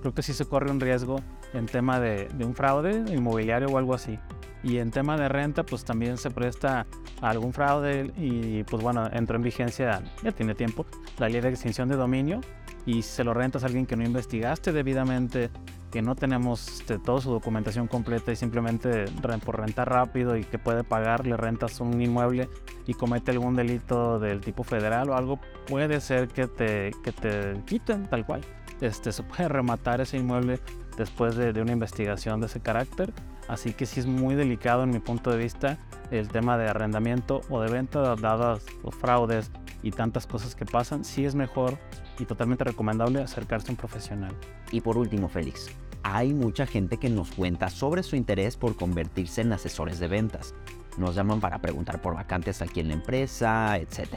creo 0.00 0.14
que 0.14 0.22
sí 0.22 0.32
se 0.32 0.46
corre 0.46 0.70
un 0.70 0.80
riesgo 0.80 1.20
en 1.52 1.66
tema 1.66 2.00
de, 2.00 2.28
de 2.28 2.46
un 2.46 2.54
fraude 2.54 3.04
inmobiliario 3.12 3.68
o 3.68 3.76
algo 3.76 3.92
así. 3.92 4.18
Y 4.62 4.78
en 4.78 4.90
tema 4.90 5.16
de 5.16 5.28
renta, 5.28 5.64
pues 5.64 5.84
también 5.84 6.18
se 6.18 6.30
presta 6.30 6.86
a 7.20 7.30
algún 7.30 7.52
fraude 7.52 8.12
y 8.16 8.62
pues 8.64 8.82
bueno, 8.82 9.08
entró 9.12 9.36
en 9.36 9.42
vigencia, 9.42 10.02
ya 10.22 10.32
tiene 10.32 10.54
tiempo, 10.54 10.84
la 11.18 11.28
ley 11.28 11.40
de 11.40 11.48
extinción 11.48 11.88
de 11.88 11.96
dominio 11.96 12.40
y 12.86 13.02
se 13.02 13.24
lo 13.24 13.34
rentas 13.34 13.62
a 13.62 13.66
alguien 13.66 13.86
que 13.86 13.96
no 13.96 14.04
investigaste 14.04 14.72
debidamente, 14.72 15.50
que 15.90 16.02
no 16.02 16.14
tenemos 16.14 16.80
este, 16.80 16.98
toda 16.98 17.20
su 17.20 17.30
documentación 17.30 17.88
completa 17.88 18.32
y 18.32 18.36
simplemente 18.36 19.06
por 19.44 19.60
rentar 19.60 19.90
rápido 19.90 20.36
y 20.36 20.44
que 20.44 20.58
puede 20.58 20.84
pagar, 20.84 21.26
le 21.26 21.36
rentas 21.36 21.80
un 21.80 22.00
inmueble 22.00 22.48
y 22.86 22.94
comete 22.94 23.32
algún 23.32 23.56
delito 23.56 24.18
del 24.18 24.40
tipo 24.40 24.62
federal 24.62 25.10
o 25.10 25.16
algo, 25.16 25.40
puede 25.66 26.00
ser 26.00 26.28
que 26.28 26.46
te, 26.46 26.92
que 27.02 27.12
te 27.12 27.60
quiten 27.66 28.08
tal 28.08 28.24
cual. 28.24 28.40
Este, 28.80 29.12
se 29.12 29.22
puede 29.22 29.48
rematar 29.48 30.00
ese 30.00 30.16
inmueble 30.16 30.58
después 30.96 31.36
de, 31.36 31.52
de 31.52 31.60
una 31.60 31.72
investigación 31.72 32.40
de 32.40 32.46
ese 32.46 32.60
carácter. 32.60 33.12
Así 33.50 33.72
que 33.72 33.84
sí 33.84 33.98
es 33.98 34.06
muy 34.06 34.36
delicado 34.36 34.84
en 34.84 34.90
mi 34.90 35.00
punto 35.00 35.32
de 35.32 35.36
vista 35.36 35.76
el 36.12 36.28
tema 36.28 36.56
de 36.56 36.68
arrendamiento 36.68 37.40
o 37.50 37.60
de 37.60 37.68
venta, 37.68 38.14
dadas 38.14 38.64
los 38.84 38.94
fraudes 38.94 39.50
y 39.82 39.90
tantas 39.90 40.28
cosas 40.28 40.54
que 40.54 40.64
pasan, 40.64 41.04
sí 41.04 41.24
es 41.24 41.34
mejor 41.34 41.76
y 42.20 42.26
totalmente 42.26 42.62
recomendable 42.62 43.20
acercarse 43.20 43.66
a 43.66 43.72
un 43.72 43.76
profesional. 43.76 44.32
Y 44.70 44.82
por 44.82 44.96
último, 44.96 45.28
Félix, 45.28 45.68
hay 46.04 46.32
mucha 46.32 46.64
gente 46.64 46.98
que 46.98 47.10
nos 47.10 47.32
cuenta 47.32 47.70
sobre 47.70 48.04
su 48.04 48.14
interés 48.14 48.56
por 48.56 48.76
convertirse 48.76 49.40
en 49.40 49.52
asesores 49.52 49.98
de 49.98 50.06
ventas. 50.06 50.54
Nos 50.96 51.16
llaman 51.16 51.40
para 51.40 51.58
preguntar 51.58 52.00
por 52.00 52.14
vacantes 52.14 52.62
aquí 52.62 52.78
en 52.78 52.86
la 52.86 52.94
empresa, 52.94 53.76
etc. 53.78 54.10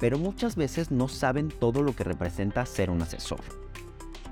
Pero 0.00 0.18
muchas 0.18 0.56
veces 0.56 0.90
no 0.90 1.06
saben 1.06 1.48
todo 1.48 1.84
lo 1.84 1.94
que 1.94 2.02
representa 2.02 2.66
ser 2.66 2.90
un 2.90 3.02
asesor. 3.02 3.67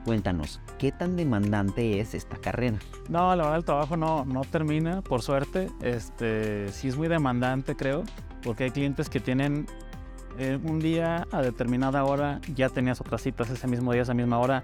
Cuéntanos, 0.06 0.60
¿qué 0.78 0.92
tan 0.92 1.16
demandante 1.16 1.98
es 1.98 2.14
esta 2.14 2.36
carrera? 2.36 2.78
No, 3.08 3.34
la 3.34 3.42
verdad 3.42 3.56
el 3.56 3.64
trabajo 3.64 3.96
no, 3.96 4.24
no 4.24 4.42
termina, 4.42 5.02
por 5.02 5.20
suerte. 5.20 5.68
Este, 5.82 6.68
sí 6.68 6.86
es 6.86 6.96
muy 6.96 7.08
demandante, 7.08 7.74
creo, 7.74 8.04
porque 8.44 8.62
hay 8.62 8.70
clientes 8.70 9.10
que 9.10 9.18
tienen 9.18 9.66
eh, 10.38 10.60
un 10.62 10.78
día 10.78 11.26
a 11.32 11.42
determinada 11.42 12.04
hora, 12.04 12.40
ya 12.54 12.68
tenías 12.68 13.00
otras 13.00 13.20
citas 13.20 13.50
ese 13.50 13.66
mismo 13.66 13.92
día, 13.92 14.02
esa 14.02 14.14
misma 14.14 14.38
hora, 14.38 14.62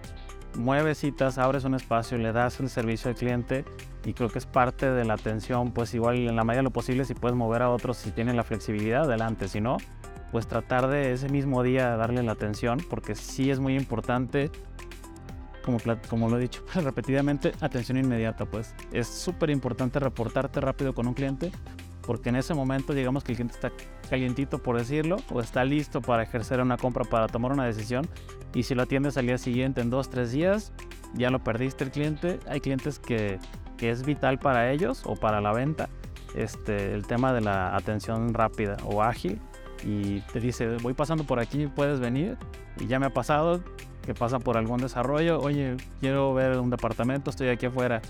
mueves 0.57 0.99
citas, 0.99 1.39
abres 1.39 1.65
un 1.65 1.75
espacio, 1.75 2.19
le 2.19 2.31
das 2.31 2.61
el 2.61 2.69
servicio 2.69 3.11
al 3.11 3.17
cliente 3.17 3.65
y 4.05 4.13
creo 4.13 4.29
que 4.29 4.39
es 4.39 4.47
parte 4.47 4.93
de 4.93 5.05
la 5.05 5.15
atención, 5.15 5.73
pues 5.73 5.93
igual 5.93 6.19
en 6.19 6.37
la 6.37 6.45
medida 6.45 6.59
de 6.59 6.65
lo 6.65 6.71
posible 6.71 7.05
si 7.05 7.15
puedes 7.15 7.37
mover 7.37 7.63
a 7.63 7.71
otros 7.71 7.97
si 7.97 8.13
tienen 8.13 8.37
la 8.37 8.45
flexibilidad, 8.45 9.03
adelante, 9.03 9.49
si 9.49 9.61
no, 9.61 9.79
pues 10.31 10.47
tratar 10.47 10.87
de 10.87 11.13
ese 11.13 11.29
mismo 11.29 11.65
día 11.65 11.97
darle 11.97 12.23
la 12.23 12.33
atención 12.33 12.79
porque 12.89 13.17
sí 13.17 13.51
es 13.51 13.59
muy 13.59 13.75
importante 13.75 14.53
como, 15.63 15.79
como 16.09 16.29
lo 16.29 16.39
he 16.39 16.41
dicho 16.41 16.65
repetidamente, 16.75 17.53
atención 17.61 17.99
inmediata, 17.99 18.45
pues 18.47 18.75
es 18.93 19.07
súper 19.07 19.51
importante 19.51 19.99
reportarte 19.99 20.61
rápido 20.61 20.95
con 20.95 21.07
un 21.07 21.15
cliente 21.15 21.53
porque 22.03 22.31
en 22.31 22.37
ese 22.37 22.53
momento 22.55 22.93
digamos 22.93 23.25
que 23.25 23.33
el 23.33 23.37
cliente 23.37 23.55
está 23.55 23.73
calientito 24.11 24.59
por 24.59 24.77
decirlo 24.77 25.17
o 25.31 25.41
está 25.41 25.65
listo 25.65 26.03
para 26.03 26.25
ejercer 26.25 26.61
una 26.61 26.77
compra, 26.77 27.05
para 27.05 27.29
tomar 27.29 27.53
una 27.53 27.65
decisión 27.65 28.07
y 28.55 28.65
si 28.65 28.75
lo 28.75 28.83
atiendes 28.83 29.17
al 29.17 29.27
día 29.27 29.39
siguiente 29.39 29.81
en 29.81 29.91
dos, 29.91 30.11
tres 30.11 30.33
días, 30.33 30.73
ya 31.15 31.31
lo 31.31 31.43
perdiste 31.43 31.85
el 31.85 31.91
cliente. 31.91 32.39
Hay 32.49 32.61
clientes 32.61 32.99
que, 32.99 33.39
que 33.79 33.91
es 33.91 34.05
vital 34.05 34.39
para 34.39 34.71
ellos 34.71 35.03
o 35.07 35.17
para 35.17 35.41
la 35.41 35.53
venta 35.53 35.89
este, 36.35 36.93
el 36.95 37.07
tema 37.07 37.33
de 37.33 37.41
la 37.41 37.75
atención 37.77 38.35
rápida 38.35 38.77
o 38.85 39.03
ágil 39.03 39.41
y 39.85 40.21
te 40.33 40.41
dice 40.41 40.77
voy 40.83 40.95
pasando 40.95 41.25
por 41.25 41.41
aquí, 41.41 41.67
puedes 41.67 42.01
venir 42.01 42.37
y 42.79 42.87
ya 42.87 42.99
me 42.99 43.07
ha 43.07 43.11
pasado 43.11 43.63
que 44.05 44.15
pasa 44.15 44.39
por 44.39 44.57
algún 44.57 44.81
desarrollo, 44.81 45.41
oye, 45.41 45.77
quiero 46.01 46.35
ver 46.35 46.59
un 46.59 46.71
departamento, 46.71 47.31
estoy 47.31 47.49
aquí 47.49 47.67
afuera, 47.67 48.03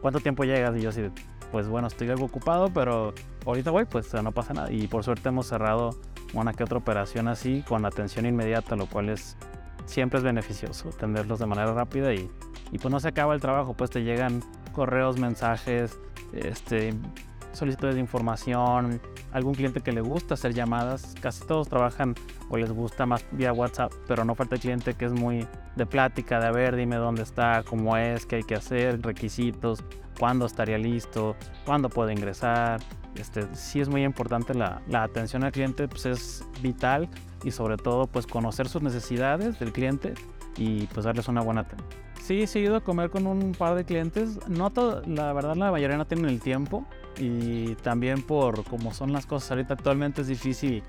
¿cuánto 0.00 0.20
tiempo 0.20 0.44
llegas? 0.44 0.76
Y 0.76 0.82
yo 0.82 0.90
así, 0.90 1.02
pues 1.50 1.68
bueno, 1.68 1.88
estoy 1.88 2.08
algo 2.10 2.26
ocupado, 2.26 2.70
pero 2.72 3.14
ahorita 3.46 3.70
voy, 3.70 3.84
pues 3.84 4.12
no 4.14 4.32
pasa 4.32 4.52
nada. 4.52 4.70
Y 4.70 4.86
por 4.86 5.04
suerte 5.04 5.28
hemos 5.28 5.46
cerrado 5.46 5.90
una 6.34 6.52
que 6.52 6.64
otra 6.64 6.78
operación 6.78 7.28
así 7.28 7.64
con 7.66 7.84
atención 7.84 8.26
inmediata, 8.26 8.76
lo 8.76 8.86
cual 8.86 9.08
es 9.08 9.36
siempre 9.86 10.18
es 10.18 10.24
beneficioso 10.24 10.90
atenderlos 10.90 11.40
de 11.40 11.46
manera 11.46 11.72
rápida 11.72 12.14
y, 12.14 12.30
y 12.70 12.78
pues 12.78 12.92
no 12.92 13.00
se 13.00 13.08
acaba 13.08 13.34
el 13.34 13.40
trabajo, 13.40 13.74
pues 13.74 13.90
te 13.90 14.04
llegan 14.04 14.42
correos, 14.72 15.18
mensajes, 15.18 15.98
este, 16.32 16.94
solicitudes 17.52 17.94
de 17.94 18.00
información, 18.00 19.00
algún 19.32 19.54
cliente 19.54 19.80
que 19.80 19.92
le 19.92 20.00
gusta 20.00 20.34
hacer 20.34 20.54
llamadas, 20.54 21.14
casi 21.20 21.44
todos 21.46 21.68
trabajan 21.68 22.14
o 22.48 22.56
les 22.56 22.72
gusta 22.72 23.06
más 23.06 23.24
vía 23.32 23.52
WhatsApp, 23.52 23.92
pero 24.06 24.24
no 24.24 24.34
falta 24.34 24.56
el 24.56 24.60
cliente 24.60 24.94
que 24.94 25.06
es 25.06 25.12
muy 25.12 25.46
de 25.76 25.86
plática, 25.86 26.40
de 26.40 26.46
a 26.46 26.52
ver, 26.52 26.76
dime 26.76 26.96
dónde 26.96 27.22
está, 27.22 27.62
cómo 27.64 27.96
es, 27.96 28.26
qué 28.26 28.36
hay 28.36 28.42
que 28.42 28.54
hacer, 28.54 29.00
requisitos, 29.02 29.84
cuándo 30.18 30.46
estaría 30.46 30.78
listo, 30.78 31.36
cuándo 31.64 31.88
puedo 31.88 32.10
ingresar. 32.10 32.80
Este, 33.16 33.46
sí 33.54 33.80
es 33.80 33.88
muy 33.88 34.04
importante 34.04 34.54
la, 34.54 34.82
la 34.88 35.02
atención 35.02 35.42
al 35.42 35.52
cliente, 35.52 35.88
pues 35.88 36.06
es 36.06 36.44
vital 36.62 37.08
y 37.42 37.50
sobre 37.50 37.76
todo 37.76 38.06
pues 38.06 38.26
conocer 38.26 38.68
sus 38.68 38.82
necesidades 38.82 39.58
del 39.58 39.72
cliente 39.72 40.14
y 40.56 40.86
pues 40.88 41.04
darles 41.04 41.28
una 41.28 41.40
buena 41.40 41.62
atención. 41.62 41.88
Sí, 42.20 42.44
he 42.54 42.58
ido 42.60 42.76
a 42.76 42.80
comer 42.80 43.10
con 43.10 43.26
un 43.26 43.52
par 43.52 43.74
de 43.74 43.84
clientes. 43.84 44.38
No 44.46 44.72
la 45.06 45.32
verdad 45.32 45.56
la 45.56 45.72
mayoría 45.72 45.96
no 45.96 46.06
tienen 46.06 46.26
el 46.26 46.40
tiempo 46.40 46.86
y 47.18 47.74
también 47.76 48.22
por 48.22 48.64
cómo 48.64 48.92
son 48.92 49.12
las 49.12 49.26
cosas. 49.26 49.52
Ahorita 49.52 49.74
actualmente 49.74 50.22
es 50.22 50.28
difícil 50.28 50.82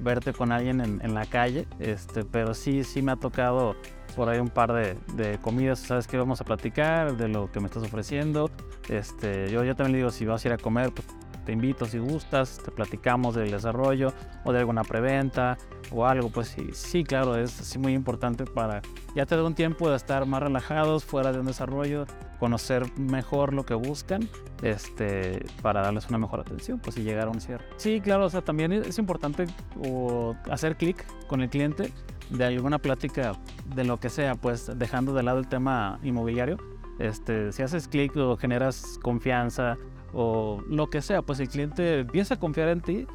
verte 0.00 0.32
con 0.32 0.52
alguien 0.52 0.80
en, 0.80 1.14
la 1.14 1.26
calle, 1.26 1.66
este, 1.78 2.24
pero 2.24 2.54
sí, 2.54 2.84
sí 2.84 3.02
me 3.02 3.12
ha 3.12 3.16
tocado 3.16 3.76
por 4.16 4.28
ahí 4.28 4.38
un 4.38 4.48
par 4.48 4.72
de, 4.72 4.96
de, 5.14 5.38
comidas, 5.38 5.78
sabes 5.78 6.06
que 6.06 6.16
vamos 6.16 6.40
a 6.40 6.44
platicar 6.44 7.16
de 7.16 7.28
lo 7.28 7.50
que 7.50 7.60
me 7.60 7.66
estás 7.66 7.82
ofreciendo. 7.82 8.50
Este, 8.88 9.50
yo, 9.50 9.64
yo 9.64 9.76
también 9.76 9.92
le 9.92 9.98
digo, 9.98 10.10
si 10.10 10.24
vas 10.24 10.44
a 10.44 10.48
ir 10.48 10.54
a 10.54 10.58
comer, 10.58 10.92
pues 10.92 11.06
te 11.48 11.52
invito 11.52 11.86
si 11.86 11.96
gustas, 11.96 12.60
te 12.62 12.70
platicamos 12.70 13.34
del 13.34 13.50
desarrollo 13.50 14.12
o 14.44 14.52
de 14.52 14.58
alguna 14.58 14.84
preventa 14.84 15.56
o 15.90 16.04
algo, 16.04 16.28
pues 16.28 16.48
sí, 16.48 16.68
sí, 16.74 17.04
claro, 17.04 17.38
es 17.38 17.74
muy 17.78 17.94
importante 17.94 18.44
para 18.44 18.82
ya 19.14 19.24
te 19.24 19.34
da 19.34 19.42
un 19.42 19.54
tiempo 19.54 19.88
de 19.88 19.96
estar 19.96 20.26
más 20.26 20.42
relajados, 20.42 21.06
fuera 21.06 21.32
de 21.32 21.40
un 21.40 21.46
desarrollo, 21.46 22.04
conocer 22.38 22.84
mejor 22.98 23.54
lo 23.54 23.64
que 23.64 23.72
buscan, 23.72 24.28
este, 24.60 25.42
para 25.62 25.80
darles 25.80 26.10
una 26.10 26.18
mejor 26.18 26.40
atención, 26.40 26.80
pues 26.80 26.98
y 26.98 27.02
llegar 27.02 27.28
a 27.28 27.30
un 27.30 27.40
cierre. 27.40 27.64
Sí, 27.78 28.02
claro, 28.02 28.26
o 28.26 28.28
sea, 28.28 28.42
también 28.42 28.70
es 28.70 28.98
importante 28.98 29.46
o 29.88 30.36
hacer 30.50 30.76
clic 30.76 31.02
con 31.28 31.40
el 31.40 31.48
cliente 31.48 31.94
de 32.28 32.44
alguna 32.44 32.78
plática 32.78 33.32
de 33.74 33.84
lo 33.84 33.98
que 33.98 34.10
sea, 34.10 34.34
pues 34.34 34.70
dejando 34.78 35.14
de 35.14 35.22
lado 35.22 35.38
el 35.38 35.48
tema 35.48 35.98
inmobiliario. 36.02 36.58
Este, 36.98 37.52
si 37.52 37.62
haces 37.62 37.88
clic 37.88 38.14
o 38.18 38.36
generas 38.36 38.98
confianza, 39.02 39.78
o 40.12 40.62
lo 40.68 40.88
que 40.90 41.02
sea, 41.02 41.22
pues 41.22 41.40
el 41.40 41.48
cliente 41.48 42.00
empieza 42.00 42.34
a 42.34 42.38
confiar 42.38 42.68
en 42.68 42.80
ti, 42.80 43.06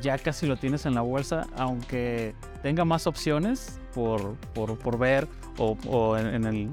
ya 0.00 0.18
casi 0.18 0.46
lo 0.46 0.56
tienes 0.56 0.86
en 0.86 0.94
la 0.94 1.02
bolsa, 1.02 1.46
aunque 1.56 2.34
tenga 2.62 2.84
más 2.84 3.06
opciones 3.06 3.80
por, 3.94 4.36
por, 4.54 4.78
por 4.78 4.98
ver 4.98 5.28
o, 5.58 6.16
en, 6.16 6.44
el, 6.44 6.70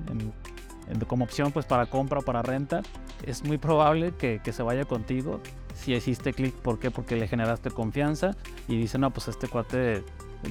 como 1.07 1.25
opción 1.25 1.51
pues 1.51 1.65
para 1.65 1.85
compra 1.85 2.19
o 2.19 2.21
para 2.21 2.41
renta, 2.41 2.81
es 3.25 3.43
muy 3.43 3.57
probable 3.57 4.13
que, 4.17 4.39
que 4.43 4.53
se 4.53 4.63
vaya 4.63 4.85
contigo 4.85 5.41
si 5.75 5.93
hiciste 5.93 6.33
clic. 6.33 6.53
¿Por 6.55 6.79
qué? 6.79 6.91
Porque 6.91 7.15
le 7.15 7.27
generaste 7.27 7.71
confianza 7.71 8.35
y 8.67 8.77
dice, 8.77 8.97
no, 8.97 9.11
pues 9.11 9.27
este 9.27 9.47
cuate 9.47 10.03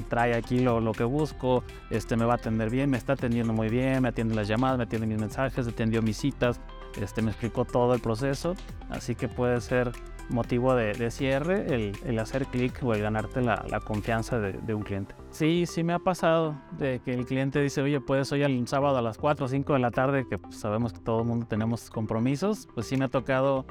trae 0.08 0.34
aquí 0.34 0.60
lo, 0.60 0.80
lo, 0.80 0.92
que 0.92 1.04
busco, 1.04 1.64
este 1.90 2.16
me 2.16 2.24
va 2.24 2.34
a 2.34 2.36
atender 2.36 2.70
bien, 2.70 2.90
me 2.90 2.98
está 2.98 3.14
atendiendo 3.14 3.52
muy 3.52 3.68
bien, 3.68 4.02
me 4.02 4.08
atiende 4.08 4.34
las 4.34 4.46
llamadas, 4.48 4.76
me 4.76 4.84
atiende 4.84 5.06
mis 5.06 5.18
mensajes, 5.18 5.66
atendió 5.66 6.02
mis 6.02 6.18
citas, 6.18 6.60
este, 7.00 7.22
me 7.22 7.30
explicó 7.30 7.64
todo 7.64 7.94
el 7.94 8.00
proceso, 8.00 8.54
así 8.90 9.14
que 9.14 9.28
puede 9.28 9.60
ser 9.60 9.92
motivo 10.28 10.74
de, 10.74 11.10
cierre 11.10 11.74
el, 11.74 11.92
el 12.04 12.18
hacer 12.18 12.46
clic 12.46 12.82
o 12.82 12.92
el 12.94 13.00
ganarte 13.00 13.40
la, 13.40 13.80
confianza 13.84 14.38
de, 14.38 14.52
de, 14.52 14.74
un 14.74 14.82
cliente. 14.82 15.14
Sí, 15.30 15.64
sí 15.66 15.82
me 15.82 15.92
ha 15.92 15.98
pasado 15.98 16.54
de 16.72 17.00
que 17.00 17.14
el 17.14 17.24
cliente 17.24 17.60
dice, 17.60 17.80
oye, 17.80 18.00
puedes 18.00 18.30
hoy 18.32 18.42
el 18.42 18.68
sábado 18.68 18.98
a 18.98 19.02
las 19.02 19.16
4 19.18 19.46
o 19.46 19.48
5 19.48 19.72
de 19.72 19.78
la 19.78 19.90
tarde, 19.90 20.26
que 20.28 20.38
pues, 20.38 20.56
sabemos 20.56 20.92
que 20.92 21.00
todo 21.00 21.20
el 21.20 21.26
mundo 21.26 21.46
tenemos 21.46 21.90
compromisos, 21.90 22.68
pues 22.74 22.86
sí 22.86 22.96
me 22.96 23.06
ha 23.06 23.08
tocado 23.08 23.64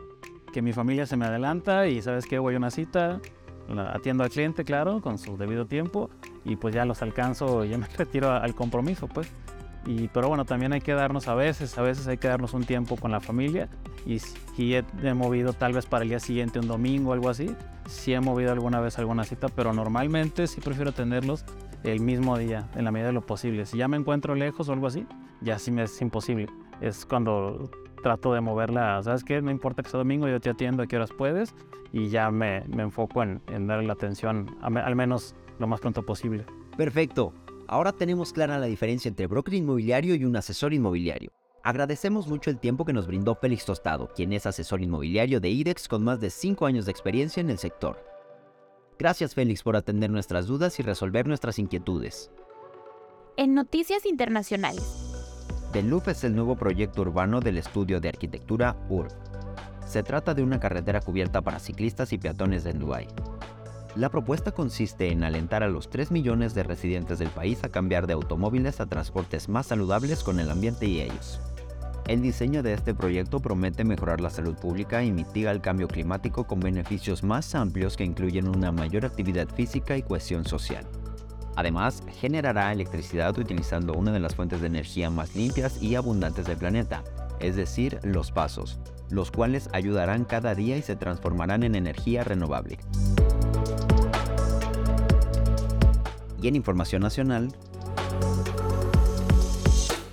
que 0.51 0.61
mi 0.61 0.73
familia 0.73 1.05
se 1.05 1.17
me 1.17 1.25
adelanta 1.25 1.87
y 1.87 2.01
sabes 2.01 2.25
que 2.25 2.39
voy 2.39 2.55
a 2.55 2.57
una 2.57 2.71
cita, 2.71 3.19
atiendo 3.93 4.23
al 4.23 4.29
cliente, 4.29 4.63
claro, 4.63 5.01
con 5.01 5.17
su 5.17 5.37
debido 5.37 5.65
tiempo 5.65 6.09
y 6.45 6.55
pues 6.55 6.73
ya 6.73 6.85
los 6.85 7.01
alcanzo, 7.01 7.65
ya 7.65 7.77
me 7.77 7.87
retiro 7.97 8.31
al 8.31 8.55
compromiso, 8.55 9.07
pues. 9.07 9.29
Y, 9.87 10.09
pero 10.09 10.27
bueno, 10.27 10.43
también 10.43 10.73
hay 10.73 10.81
que 10.81 10.93
darnos 10.93 11.29
a 11.29 11.33
veces, 11.33 11.77
a 11.77 11.81
veces 11.81 12.07
hay 12.07 12.17
que 12.17 12.27
darnos 12.27 12.53
un 12.53 12.65
tiempo 12.65 12.97
con 12.97 13.09
la 13.09 13.21
familia. 13.21 13.69
Y 14.05 14.19
si 14.19 14.75
he, 14.75 14.83
movido 15.13 15.53
tal 15.53 15.71
vez 15.71 15.85
para 15.85 16.03
el 16.03 16.09
día 16.09 16.19
siguiente, 16.19 16.59
un 16.59 16.67
domingo 16.67 17.13
algo 17.13 17.29
así, 17.29 17.55
sí 17.87 18.13
he 18.13 18.19
movido 18.19 18.51
alguna 18.51 18.81
vez 18.81 18.99
alguna 18.99 19.23
cita, 19.23 19.47
pero 19.47 19.71
normalmente 19.71 20.45
sí 20.47 20.59
prefiero 20.59 20.91
tenerlos 20.91 21.45
el 21.85 22.01
mismo 22.01 22.37
día, 22.37 22.67
en 22.75 22.83
la 22.83 22.91
medida 22.91 23.07
de 23.07 23.13
lo 23.13 23.25
posible. 23.25 23.65
Si 23.65 23.77
ya 23.77 23.87
me 23.87 23.95
encuentro 23.95 24.35
lejos 24.35 24.67
o 24.67 24.73
algo 24.73 24.87
así, 24.87 25.07
ya 25.39 25.57
sí 25.57 25.71
me 25.71 25.83
es 25.83 26.01
imposible. 26.01 26.47
Es 26.81 27.05
cuando 27.05 27.69
trato 28.03 28.33
de 28.33 28.41
moverla, 28.41 29.01
¿sabes 29.03 29.23
qué? 29.23 29.41
No 29.41 29.51
importa 29.51 29.83
que 29.83 29.89
sea 29.89 29.99
domingo, 29.99 30.27
yo 30.27 30.41
te 30.41 30.49
atiendo 30.49 30.83
a 30.83 30.87
qué 30.87 30.97
horas 30.97 31.11
puedes 31.17 31.55
y 31.93 32.09
ya 32.09 32.29
me, 32.29 32.65
me 32.67 32.83
enfoco 32.83 33.23
en, 33.23 33.41
en 33.47 33.67
darle 33.67 33.87
la 33.87 33.93
atención 33.93 34.57
al 34.61 34.95
menos 34.95 35.33
lo 35.59 35.67
más 35.67 35.79
pronto 35.79 36.03
posible. 36.03 36.45
Perfecto. 36.75 37.33
Ahora 37.67 37.91
tenemos 37.91 38.31
clara 38.31 38.59
la 38.59 38.65
diferencia 38.67 39.09
entre 39.09 39.27
broker 39.27 39.53
inmobiliario 39.53 40.15
y 40.15 40.23
un 40.23 40.35
asesor 40.37 40.73
inmobiliario. 40.73 41.31
Agradecemos 41.63 42.27
mucho 42.27 42.49
el 42.49 42.59
tiempo 42.59 42.85
que 42.85 42.93
nos 42.93 43.07
brindó 43.07 43.35
Félix 43.35 43.65
Tostado, 43.65 44.09
quien 44.15 44.31
es 44.31 44.45
asesor 44.45 44.81
inmobiliario 44.81 45.41
de 45.41 45.49
IDEX 45.49 45.89
con 45.89 46.01
más 46.03 46.21
de 46.21 46.29
5 46.29 46.65
años 46.65 46.85
de 46.85 46.91
experiencia 46.91 47.41
en 47.41 47.49
el 47.49 47.57
sector. 47.57 48.01
Gracias 48.97 49.35
Félix 49.35 49.63
por 49.63 49.75
atender 49.75 50.09
nuestras 50.09 50.47
dudas 50.47 50.79
y 50.79 50.83
resolver 50.83 51.27
nuestras 51.27 51.59
inquietudes. 51.59 52.31
en 53.35 53.53
Noticias 53.53 54.05
Internacionales. 54.05 55.13
The 55.73 55.83
Loop 55.83 56.07
es 56.07 56.23
el 56.23 56.33
nuevo 56.35 56.55
proyecto 56.55 57.01
urbano 57.01 57.39
del 57.39 57.57
estudio 57.57 57.99
de 57.99 58.09
arquitectura 58.09 58.75
URB. 58.89 59.11
Se 59.85 60.01
trata 60.01 60.33
de 60.33 60.41
una 60.41 60.59
carretera 60.59 61.01
cubierta 61.01 61.41
para 61.41 61.59
ciclistas 61.59 62.11
y 62.13 62.17
peatones 62.17 62.65
en 62.65 62.79
Dubái. 62.79 63.07
La 63.95 64.09
propuesta 64.09 64.51
consiste 64.51 65.11
en 65.11 65.23
alentar 65.23 65.63
a 65.63 65.69
los 65.69 65.89
3 65.89 66.11
millones 66.11 66.53
de 66.53 66.63
residentes 66.63 67.19
del 67.19 67.29
país 67.29 67.63
a 67.63 67.69
cambiar 67.69 68.05
de 68.05 68.13
automóviles 68.13 68.79
a 68.79 68.85
transportes 68.85 69.49
más 69.49 69.67
saludables 69.67 70.23
con 70.23 70.39
el 70.39 70.51
ambiente 70.51 70.85
y 70.85 71.01
ellos. 71.01 71.39
El 72.07 72.21
diseño 72.21 72.63
de 72.63 72.73
este 72.73 72.93
proyecto 72.93 73.41
promete 73.41 73.83
mejorar 73.83 74.21
la 74.21 74.29
salud 74.29 74.55
pública 74.55 75.03
y 75.03 75.11
mitiga 75.11 75.51
el 75.51 75.61
cambio 75.61 75.87
climático 75.87 76.45
con 76.45 76.59
beneficios 76.59 77.23
más 77.23 77.53
amplios 77.53 77.97
que 77.97 78.05
incluyen 78.05 78.47
una 78.47 78.71
mayor 78.71 79.05
actividad 79.05 79.49
física 79.49 79.97
y 79.97 80.03
cohesión 80.03 80.45
social. 80.45 80.85
Además, 81.57 82.03
generará 82.19 82.71
electricidad 82.71 83.37
utilizando 83.37 83.93
una 83.93 84.11
de 84.11 84.19
las 84.19 84.35
fuentes 84.35 84.61
de 84.61 84.67
energía 84.67 85.09
más 85.09 85.35
limpias 85.35 85.81
y 85.81 85.95
abundantes 85.95 86.45
del 86.45 86.57
planeta, 86.57 87.03
es 87.39 87.55
decir, 87.55 87.99
los 88.03 88.31
pasos, 88.31 88.79
los 89.09 89.31
cuales 89.31 89.69
ayudarán 89.73 90.23
cada 90.23 90.55
día 90.55 90.77
y 90.77 90.83
se 90.83 90.95
transformarán 90.95 91.63
en 91.63 91.75
energía 91.75 92.23
renovable. 92.23 92.77
Y 96.41 96.47
en 96.47 96.55
información 96.55 97.01
nacional, 97.01 97.53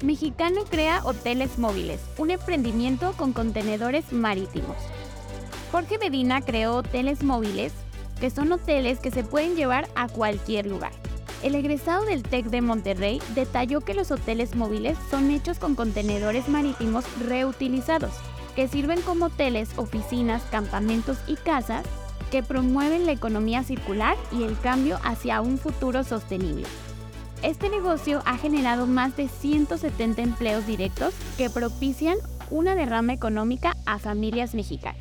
Mexicano 0.04 0.64
crea 0.69 1.00
hoteles 1.04 1.59
móviles, 1.59 1.99
un 2.19 2.31
emprendimiento 2.31 3.14
con 3.16 3.33
contenedores 3.33 4.12
marítimos. 4.12 4.76
Jorge 5.73 5.99
Medina 5.99 6.43
creó 6.43 6.76
hoteles 6.76 7.23
móviles, 7.23 7.73
que 8.21 8.28
son 8.28 8.52
hoteles 8.52 9.00
que 9.00 9.11
se 9.11 9.25
pueden 9.25 9.57
llevar 9.57 9.88
a 9.95 10.09
cualquier 10.09 10.66
lugar. 10.66 10.93
El 11.43 11.54
egresado 11.54 12.04
del 12.04 12.23
TEC 12.23 12.47
de 12.47 12.61
Monterrey 12.61 13.21
detalló 13.35 13.81
que 13.81 13.95
los 13.95 14.11
hoteles 14.11 14.54
móviles 14.54 14.99
son 15.11 15.31
hechos 15.31 15.59
con 15.59 15.75
contenedores 15.75 16.49
marítimos 16.49 17.04
reutilizados, 17.26 18.12
que 18.54 18.69
sirven 18.69 19.00
como 19.00 19.26
hoteles, 19.26 19.71
oficinas, 19.76 20.43
campamentos 20.50 21.16
y 21.26 21.37
casas 21.37 21.85
que 22.31 22.43
promueven 22.43 23.07
la 23.07 23.12
economía 23.12 23.62
circular 23.62 24.16
y 24.33 24.43
el 24.43 24.59
cambio 24.59 24.99
hacia 25.04 25.40
un 25.40 25.59
futuro 25.59 26.04
sostenible. 26.04 26.66
Este 27.43 27.69
negocio 27.69 28.23
ha 28.25 28.38
generado 28.38 28.87
más 28.87 29.16
de 29.16 29.28
170 29.28 30.23
empleos 30.23 30.66
directos 30.66 31.14
que 31.37 31.50
propician 31.50 32.16
una 32.50 32.75
derrama 32.75 33.12
económica 33.12 33.76
a 33.87 33.99
familias 33.99 34.54
mexicanas. 34.54 34.97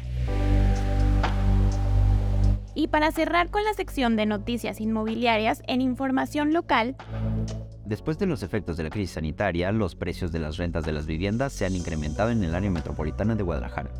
Y 2.75 2.88
para 2.88 3.12
cerrar 3.12 3.50
con 3.50 3.63
la 3.63 3.74
sección 3.74 4.15
de 4.15 4.25
noticias 4.25 4.82
inmobiliarias 4.82 5.62
en 5.68 5.82
información 5.82 6.53
local, 6.53 6.96
Después 7.86 8.18
de 8.18 8.25
los 8.25 8.44
efectos 8.44 8.77
de 8.77 8.84
la 8.84 8.89
crisis 8.89 9.15
sanitaria, 9.15 9.72
los 9.74 9.96
precios 9.96 10.32
de 10.32 10.39
las 10.39 10.56
rentas 10.56 10.86
de 10.86 10.94
las 10.94 11.06
viviendas 11.06 11.51
se 11.51 11.65
han 11.65 11.75
incrementado 11.75 12.30
en 12.30 12.42
el 12.42 12.56
área 12.56 12.72
metropolitana 12.72 13.36
de 13.36 13.44
Guadalajara. 13.44 13.92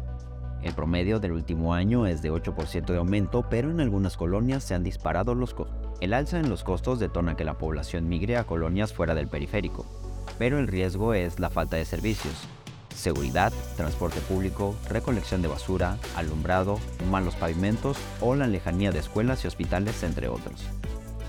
El 0.64 0.74
promedio 0.74 1.20
del 1.20 1.34
último 1.34 1.74
año 1.74 2.08
es 2.08 2.22
de 2.22 2.32
8% 2.32 2.86
de 2.86 2.98
aumento, 2.98 3.46
pero 3.50 3.70
en 3.70 3.82
algunas 3.82 4.16
colonias 4.16 4.64
se 4.64 4.74
han 4.74 4.84
disparado 4.84 5.36
los 5.36 5.54
costos. 5.54 5.76
El 6.00 6.14
alza 6.14 6.40
en 6.40 6.50
los 6.50 6.64
costos 6.64 7.00
detona 7.00 7.36
que 7.36 7.44
la 7.44 7.58
población 7.58 8.08
migre 8.08 8.38
a 8.38 8.46
colonias 8.46 8.94
fuera 8.94 9.14
del 9.14 9.28
periférico, 9.28 9.86
pero 10.38 10.60
el 10.60 10.68
riesgo 10.68 11.14
es 11.14 11.40
la 11.40 11.50
falta 11.50 11.76
de 11.76 11.84
servicios. 11.84 12.34
Seguridad, 12.96 13.52
transporte 13.76 14.22
público, 14.22 14.76
recolección 14.88 15.42
de 15.42 15.50
basura, 15.50 15.98
alumbrado, 16.16 16.80
malos 17.10 17.36
pavimentos 17.36 17.98
o 18.22 18.36
la 18.36 18.48
lejanía 18.48 18.92
de 18.92 19.00
escuelas 19.00 19.44
y 19.44 19.48
hospitales, 19.48 20.02
entre 20.04 20.30
otros. 20.30 20.64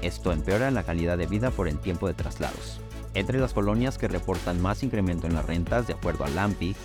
Esto 0.01 0.33
empeora 0.33 0.71
la 0.71 0.85
calidad 0.85 1.19
de 1.19 1.27
vida 1.27 1.51
por 1.51 1.67
el 1.67 1.79
tiempo 1.81 2.07
de 2.07 2.15
traslados. 2.15 2.81
Entre 3.15 3.39
las 3.39 3.55
colonias 3.55 3.97
que 3.97 4.09
reportan 4.09 4.61
más 4.61 4.83
incremento 4.83 5.27
en 5.27 5.35
las 5.35 5.47
rentas, 5.47 5.87
de 5.87 5.95
acuerdo 5.95 6.25
a 6.25 6.29
LAMPI, 6.29 6.77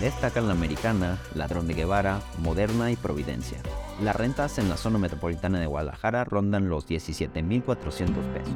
Destacan 0.00 0.46
la 0.46 0.52
Americana, 0.52 1.18
Ladrón 1.34 1.68
de 1.68 1.74
Guevara, 1.74 2.20
Moderna 2.38 2.90
y 2.90 2.96
Providencia. 2.96 3.58
Las 4.02 4.16
rentas 4.16 4.58
en 4.58 4.68
la 4.68 4.76
zona 4.76 4.98
metropolitana 4.98 5.60
de 5.60 5.66
Guadalajara 5.66 6.24
rondan 6.24 6.68
los 6.68 6.88
17.400 6.88 7.64
pesos. 8.32 8.54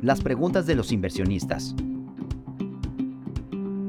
Las 0.00 0.20
preguntas 0.20 0.66
de 0.66 0.74
los 0.74 0.90
inversionistas. 0.90 1.74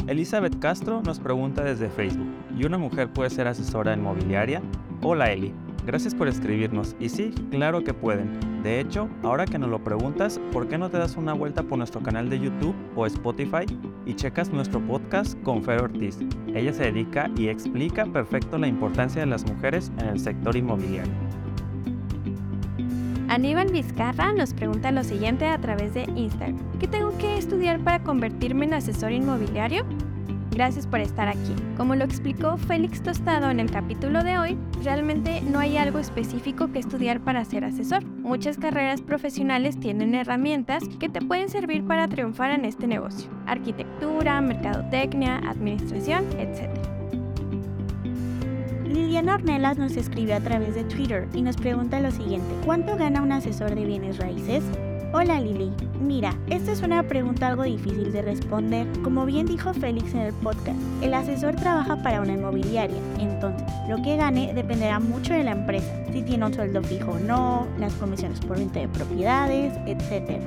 Elizabeth 0.07 0.59
Castro 0.59 1.01
nos 1.01 1.19
pregunta 1.19 1.63
desde 1.63 1.89
Facebook, 1.89 2.27
¿y 2.57 2.65
una 2.65 2.77
mujer 2.77 3.11
puede 3.11 3.29
ser 3.29 3.47
asesora 3.47 3.93
inmobiliaria? 3.93 4.61
Hola 5.01 5.31
Eli, 5.31 5.53
gracias 5.85 6.15
por 6.15 6.27
escribirnos. 6.27 6.95
Y 6.99 7.09
sí, 7.09 7.33
claro 7.51 7.83
que 7.83 7.93
pueden. 7.93 8.61
De 8.63 8.79
hecho, 8.79 9.09
ahora 9.23 9.45
que 9.45 9.59
nos 9.59 9.69
lo 9.69 9.83
preguntas, 9.83 10.39
¿por 10.51 10.67
qué 10.67 10.77
no 10.77 10.89
te 10.89 10.97
das 10.97 11.17
una 11.17 11.33
vuelta 11.33 11.63
por 11.63 11.77
nuestro 11.77 12.01
canal 12.01 12.29
de 12.29 12.39
YouTube 12.39 12.75
o 12.95 13.05
Spotify 13.05 13.65
y 14.05 14.13
checas 14.13 14.49
nuestro 14.49 14.79
podcast 14.79 15.41
con 15.43 15.63
Fer 15.63 15.81
Ortiz? 15.81 16.19
Ella 16.47 16.73
se 16.73 16.83
dedica 16.83 17.29
y 17.35 17.47
explica 17.47 18.05
perfecto 18.05 18.57
la 18.57 18.67
importancia 18.67 19.21
de 19.21 19.27
las 19.27 19.45
mujeres 19.45 19.91
en 19.99 20.07
el 20.07 20.19
sector 20.19 20.55
inmobiliario. 20.55 21.11
Aníbal 23.29 23.71
Vizcarra 23.71 24.31
nos 24.31 24.53
pregunta 24.53 24.91
lo 24.91 25.03
siguiente 25.03 25.47
a 25.47 25.57
través 25.57 25.93
de 25.93 26.03
Instagram. 26.15 26.59
¿Qué 26.79 26.87
tengo 26.87 27.17
que 27.17 27.37
estudiar 27.37 27.79
para 27.79 28.03
convertirme 28.03 28.65
en 28.65 28.75
asesor 28.75 29.11
inmobiliario? 29.11 29.85
Gracias 30.53 30.85
por 30.85 30.99
estar 30.99 31.27
aquí. 31.27 31.55
Como 31.77 31.95
lo 31.95 32.05
explicó 32.05 32.57
Félix 32.57 33.01
Tostado 33.01 33.49
en 33.49 33.59
el 33.59 33.71
capítulo 33.71 34.23
de 34.23 34.37
hoy, 34.37 34.57
realmente 34.83 35.41
no 35.41 35.57
hay 35.57 35.77
algo 35.77 35.97
específico 35.97 36.71
que 36.71 36.77
estudiar 36.77 37.21
para 37.21 37.43
ser 37.43 37.65
asesor. 37.65 38.05
Muchas 38.05 38.57
carreras 38.57 39.01
profesionales 39.01 39.79
tienen 39.79 40.13
herramientas 40.13 40.83
que 40.99 41.09
te 41.09 41.21
pueden 41.21 41.49
servir 41.49 41.83
para 41.85 42.07
triunfar 42.07 42.51
en 42.51 42.65
este 42.65 42.85
negocio. 42.85 43.31
Arquitectura, 43.47 44.39
mercadotecnia, 44.41 45.37
administración, 45.37 46.25
etc. 46.37 46.69
Liliana 48.85 49.35
Ornelas 49.35 49.79
nos 49.79 49.97
escribe 49.97 50.35
a 50.35 50.39
través 50.39 50.75
de 50.75 50.83
Twitter 50.83 51.27
y 51.33 51.41
nos 51.41 51.57
pregunta 51.57 51.99
lo 51.99 52.11
siguiente, 52.11 52.53
¿cuánto 52.63 52.95
gana 52.95 53.23
un 53.23 53.31
asesor 53.31 53.73
de 53.73 53.85
bienes 53.85 54.19
raíces? 54.19 54.63
Hola 55.15 55.39
Lili, 55.39 55.71
mira, 56.01 56.35
esta 56.49 56.71
es 56.71 56.81
una 56.81 57.03
pregunta 57.03 57.49
algo 57.49 57.61
difícil 57.61 58.11
de 58.11 58.23
responder. 58.23 58.87
Como 59.03 59.27
bien 59.27 59.45
dijo 59.45 59.71
Félix 59.71 60.11
en 60.15 60.21
el 60.21 60.33
podcast, 60.33 60.75
el 61.03 61.13
asesor 61.13 61.55
trabaja 61.55 62.01
para 62.01 62.19
una 62.19 62.33
inmobiliaria, 62.33 62.97
entonces 63.19 63.67
lo 63.87 64.01
que 64.01 64.17
gane 64.17 64.55
dependerá 64.55 64.99
mucho 64.99 65.33
de 65.33 65.43
la 65.43 65.51
empresa, 65.51 65.93
si 66.11 66.23
tiene 66.23 66.47
un 66.47 66.53
sueldo 66.55 66.81
fijo 66.81 67.11
o 67.11 67.19
no, 67.19 67.67
las 67.77 67.93
comisiones 67.93 68.39
por 68.39 68.57
venta 68.57 68.79
de 68.79 68.87
propiedades, 68.87 69.73
etc. 69.85 70.41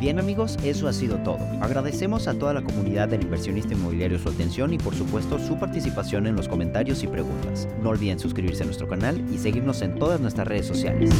Bien 0.00 0.18
amigos, 0.18 0.56
eso 0.62 0.88
ha 0.88 0.94
sido 0.94 1.18
todo. 1.18 1.38
Agradecemos 1.60 2.26
a 2.26 2.38
toda 2.38 2.54
la 2.54 2.62
comunidad 2.62 3.08
del 3.08 3.22
inversionista 3.22 3.74
inmobiliario 3.74 4.18
su 4.18 4.30
atención 4.30 4.72
y 4.72 4.78
por 4.78 4.94
supuesto 4.94 5.38
su 5.38 5.58
participación 5.58 6.26
en 6.26 6.36
los 6.36 6.48
comentarios 6.48 7.02
y 7.02 7.06
preguntas. 7.06 7.68
No 7.82 7.90
olviden 7.90 8.18
suscribirse 8.18 8.62
a 8.62 8.66
nuestro 8.66 8.88
canal 8.88 9.22
y 9.30 9.36
seguirnos 9.36 9.82
en 9.82 9.98
todas 9.98 10.20
nuestras 10.20 10.48
redes 10.48 10.66
sociales. 10.66 11.10